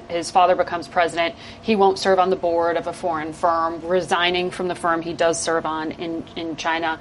[0.10, 4.52] his father becomes president, he won't serve on the board of a foreign firm, resigning
[4.52, 7.00] from the firm he does serve on in in China.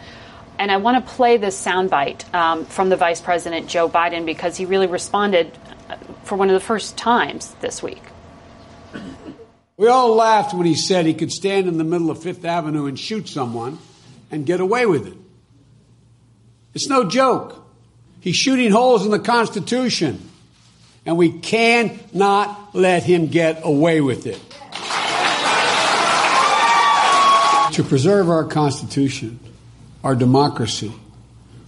[0.59, 4.57] And I want to play this soundbite um, from the Vice President Joe Biden because
[4.57, 5.57] he really responded
[5.89, 8.03] uh, for one of the first times this week.
[9.77, 12.87] We all laughed when he said he could stand in the middle of Fifth Avenue
[12.87, 13.79] and shoot someone
[14.33, 15.17] and get away with it.
[16.75, 17.65] It's no joke.
[18.21, 20.28] He's shooting holes in the Constitution,
[21.07, 24.41] and we cannot let him get away with it.
[27.79, 29.39] to preserve our Constitution,
[30.03, 30.93] our democracy,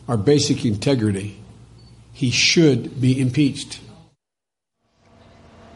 [0.09, 1.39] our basic integrity,
[2.13, 3.79] he should be impeached.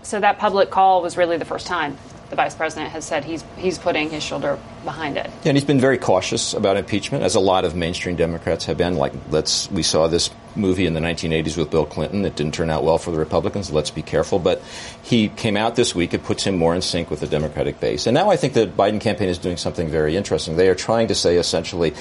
[0.02, 1.96] So that public call was really the first time
[2.30, 5.26] the vice president has said he's he's putting his shoulder behind it.
[5.26, 8.76] Yeah, and he's been very cautious about impeachment, as a lot of mainstream Democrats have
[8.76, 8.96] been.
[8.96, 12.24] Like, let's we saw this movie in the 1980s with Bill Clinton.
[12.24, 13.70] It didn't turn out well for the Republicans.
[13.70, 14.38] Let's be careful.
[14.38, 14.62] But
[15.02, 16.14] he came out this week.
[16.14, 18.07] It puts him more in sync with the Democratic base.
[18.07, 20.57] And now I think the Biden campaign is doing something very interesting.
[20.57, 21.94] They are trying to say essentially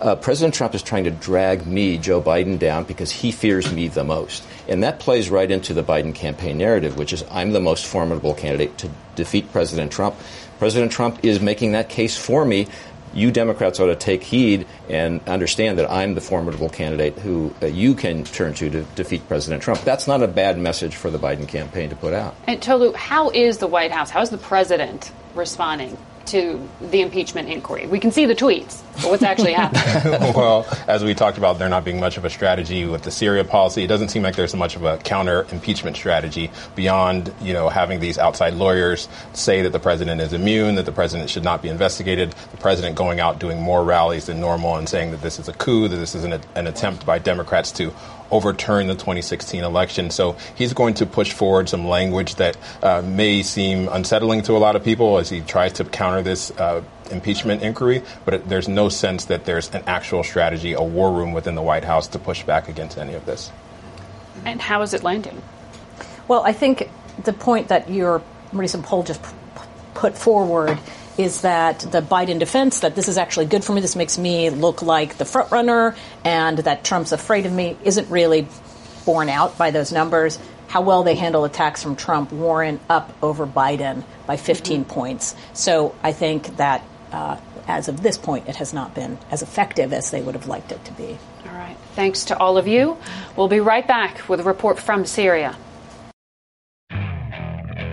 [0.00, 3.88] uh, President Trump is trying to drag me, Joe Biden, down because he fears me
[3.88, 4.42] the most.
[4.66, 8.34] And that plays right into the Biden campaign narrative, which is I'm the most formidable
[8.34, 10.16] candidate to defeat President Trump.
[10.58, 12.66] President Trump is making that case for me.
[13.12, 17.66] You Democrats ought to take heed and understand that I'm the formidable candidate who uh,
[17.66, 19.80] you can turn to to defeat President Trump.
[19.82, 22.34] That's not a bad message for the Biden campaign to put out.
[22.46, 25.96] And Tolu, how is the White House, how is the president responding
[26.26, 27.86] to the impeachment inquiry.
[27.86, 30.34] We can see the tweets, but what's actually happening?
[30.34, 33.44] well, as we talked about, there not being much of a strategy with the Syria
[33.44, 33.82] policy.
[33.82, 38.00] It doesn't seem like there's much of a counter impeachment strategy beyond, you know, having
[38.00, 41.68] these outside lawyers say that the president is immune, that the president should not be
[41.68, 45.48] investigated, the president going out doing more rallies than normal and saying that this is
[45.48, 47.92] a coup, that this is an, an attempt by Democrats to
[48.30, 50.10] overturn the 2016 election.
[50.10, 54.58] So he's going to push forward some language that uh, may seem unsettling to a
[54.58, 58.02] lot of people as he tries to counter this uh, impeachment inquiry.
[58.24, 61.62] But it, there's no sense that there's an actual strategy, a war room within the
[61.62, 63.50] White House to push back against any of this.
[64.44, 65.42] And how is it landing?
[66.28, 66.88] Well, I think
[67.24, 68.22] the point that your
[68.52, 69.30] recent poll just p-
[69.94, 70.78] put forward
[71.20, 74.48] is that the Biden defense that this is actually good for me, this makes me
[74.48, 75.94] look like the front runner,
[76.24, 78.48] and that Trump's afraid of me isn't really
[79.04, 80.38] borne out by those numbers.
[80.68, 84.90] How well they handle attacks from Trump, Warren up over Biden by 15 mm-hmm.
[84.90, 85.34] points.
[85.52, 87.36] So I think that uh,
[87.68, 90.72] as of this point, it has not been as effective as they would have liked
[90.72, 91.18] it to be.
[91.44, 91.76] All right.
[91.94, 92.96] Thanks to all of you.
[93.36, 95.56] We'll be right back with a report from Syria.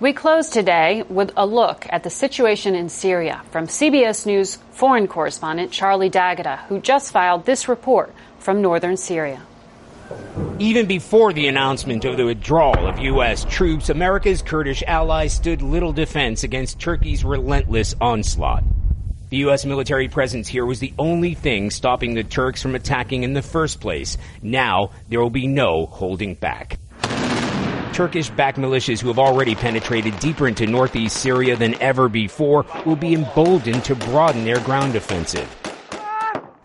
[0.00, 5.06] We close today with a look at the situation in Syria from CBS News foreign
[5.06, 9.42] correspondent Charlie D'Agata, who just filed this report from northern Syria.
[10.58, 13.44] Even before the announcement of the withdrawal of U.S.
[13.44, 18.64] troops, America's Kurdish allies stood little defense against Turkey's relentless onslaught.
[19.28, 19.66] The U.S.
[19.66, 23.82] military presence here was the only thing stopping the Turks from attacking in the first
[23.82, 24.16] place.
[24.40, 26.78] Now, there will be no holding back.
[27.92, 32.96] Turkish backed militias who have already penetrated deeper into northeast Syria than ever before will
[32.96, 35.48] be emboldened to broaden their ground offensive.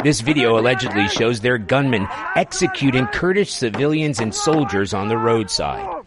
[0.03, 6.03] This video allegedly shows their gunmen executing Kurdish civilians and soldiers on the roadside.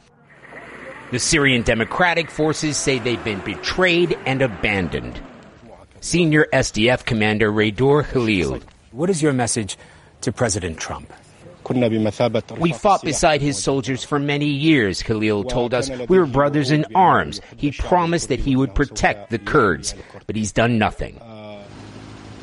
[1.10, 5.20] The Syrian Democratic Forces say they've been betrayed and abandoned.
[6.00, 8.60] Senior SDF Commander Redur Khalil.
[8.92, 9.76] What is your message
[10.20, 11.12] to President Trump?
[12.58, 15.90] We fought beside his soldiers for many years, Khalil told us.
[16.08, 17.40] We were brothers in arms.
[17.56, 19.94] He promised that he would protect the Kurds,
[20.26, 21.20] but he's done nothing.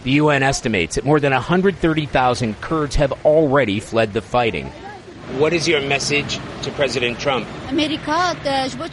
[0.03, 4.71] The UN estimates that more than 130,000 Kurds have already fled the fighting.
[5.39, 7.47] What is your message to President Trump?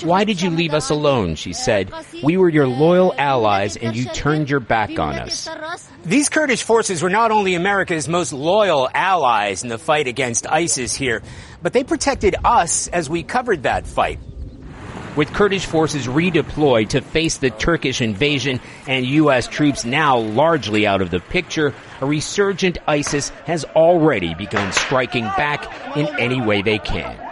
[0.02, 1.34] Why did you leave us alone?
[1.34, 1.92] She said.
[2.24, 5.46] We were your loyal allies and you turned your back on us.
[6.04, 10.96] These Kurdish forces were not only America's most loyal allies in the fight against ISIS
[10.96, 11.22] here,
[11.62, 14.18] but they protected us as we covered that fight.
[15.14, 19.46] With Kurdish forces redeployed to face the Turkish invasion and U.S.
[19.46, 25.96] troops now largely out of the picture, a resurgent ISIS has already begun striking back
[25.96, 27.31] in any way they can.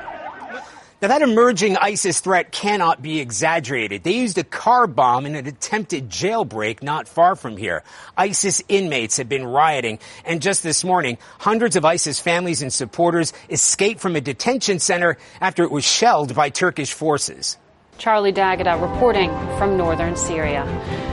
[1.02, 4.02] Now that emerging ISIS threat cannot be exaggerated.
[4.02, 7.84] They used a car bomb in an attempted jailbreak not far from here.
[8.18, 13.32] ISIS inmates have been rioting, and just this morning, hundreds of ISIS families and supporters
[13.48, 17.56] escaped from a detention center after it was shelled by Turkish forces.
[17.96, 20.64] Charlie D'Agata reporting from northern Syria.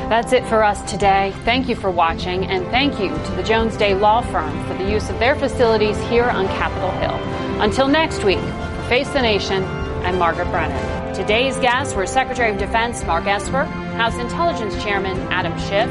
[0.09, 1.33] That's it for us today.
[1.45, 4.91] Thank you for watching, and thank you to the Jones Day Law Firm for the
[4.91, 7.15] use of their facilities here on Capitol Hill.
[7.61, 8.39] Until next week,
[8.89, 9.65] Face the Nation,
[10.05, 11.13] I'm Margaret Brennan.
[11.13, 15.89] Today's guests were Secretary of Defense Mark Esper, House Intelligence Chairman Adam Schiff,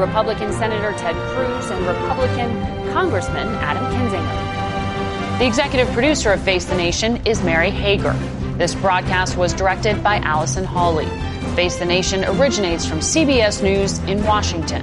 [0.00, 5.38] Republican Senator Ted Cruz, and Republican Congressman Adam Kinzinger.
[5.38, 8.14] The executive producer of Face the Nation is Mary Hager.
[8.56, 11.06] This broadcast was directed by Allison Hawley.
[11.54, 14.82] Face the Nation originates from CBS News in Washington.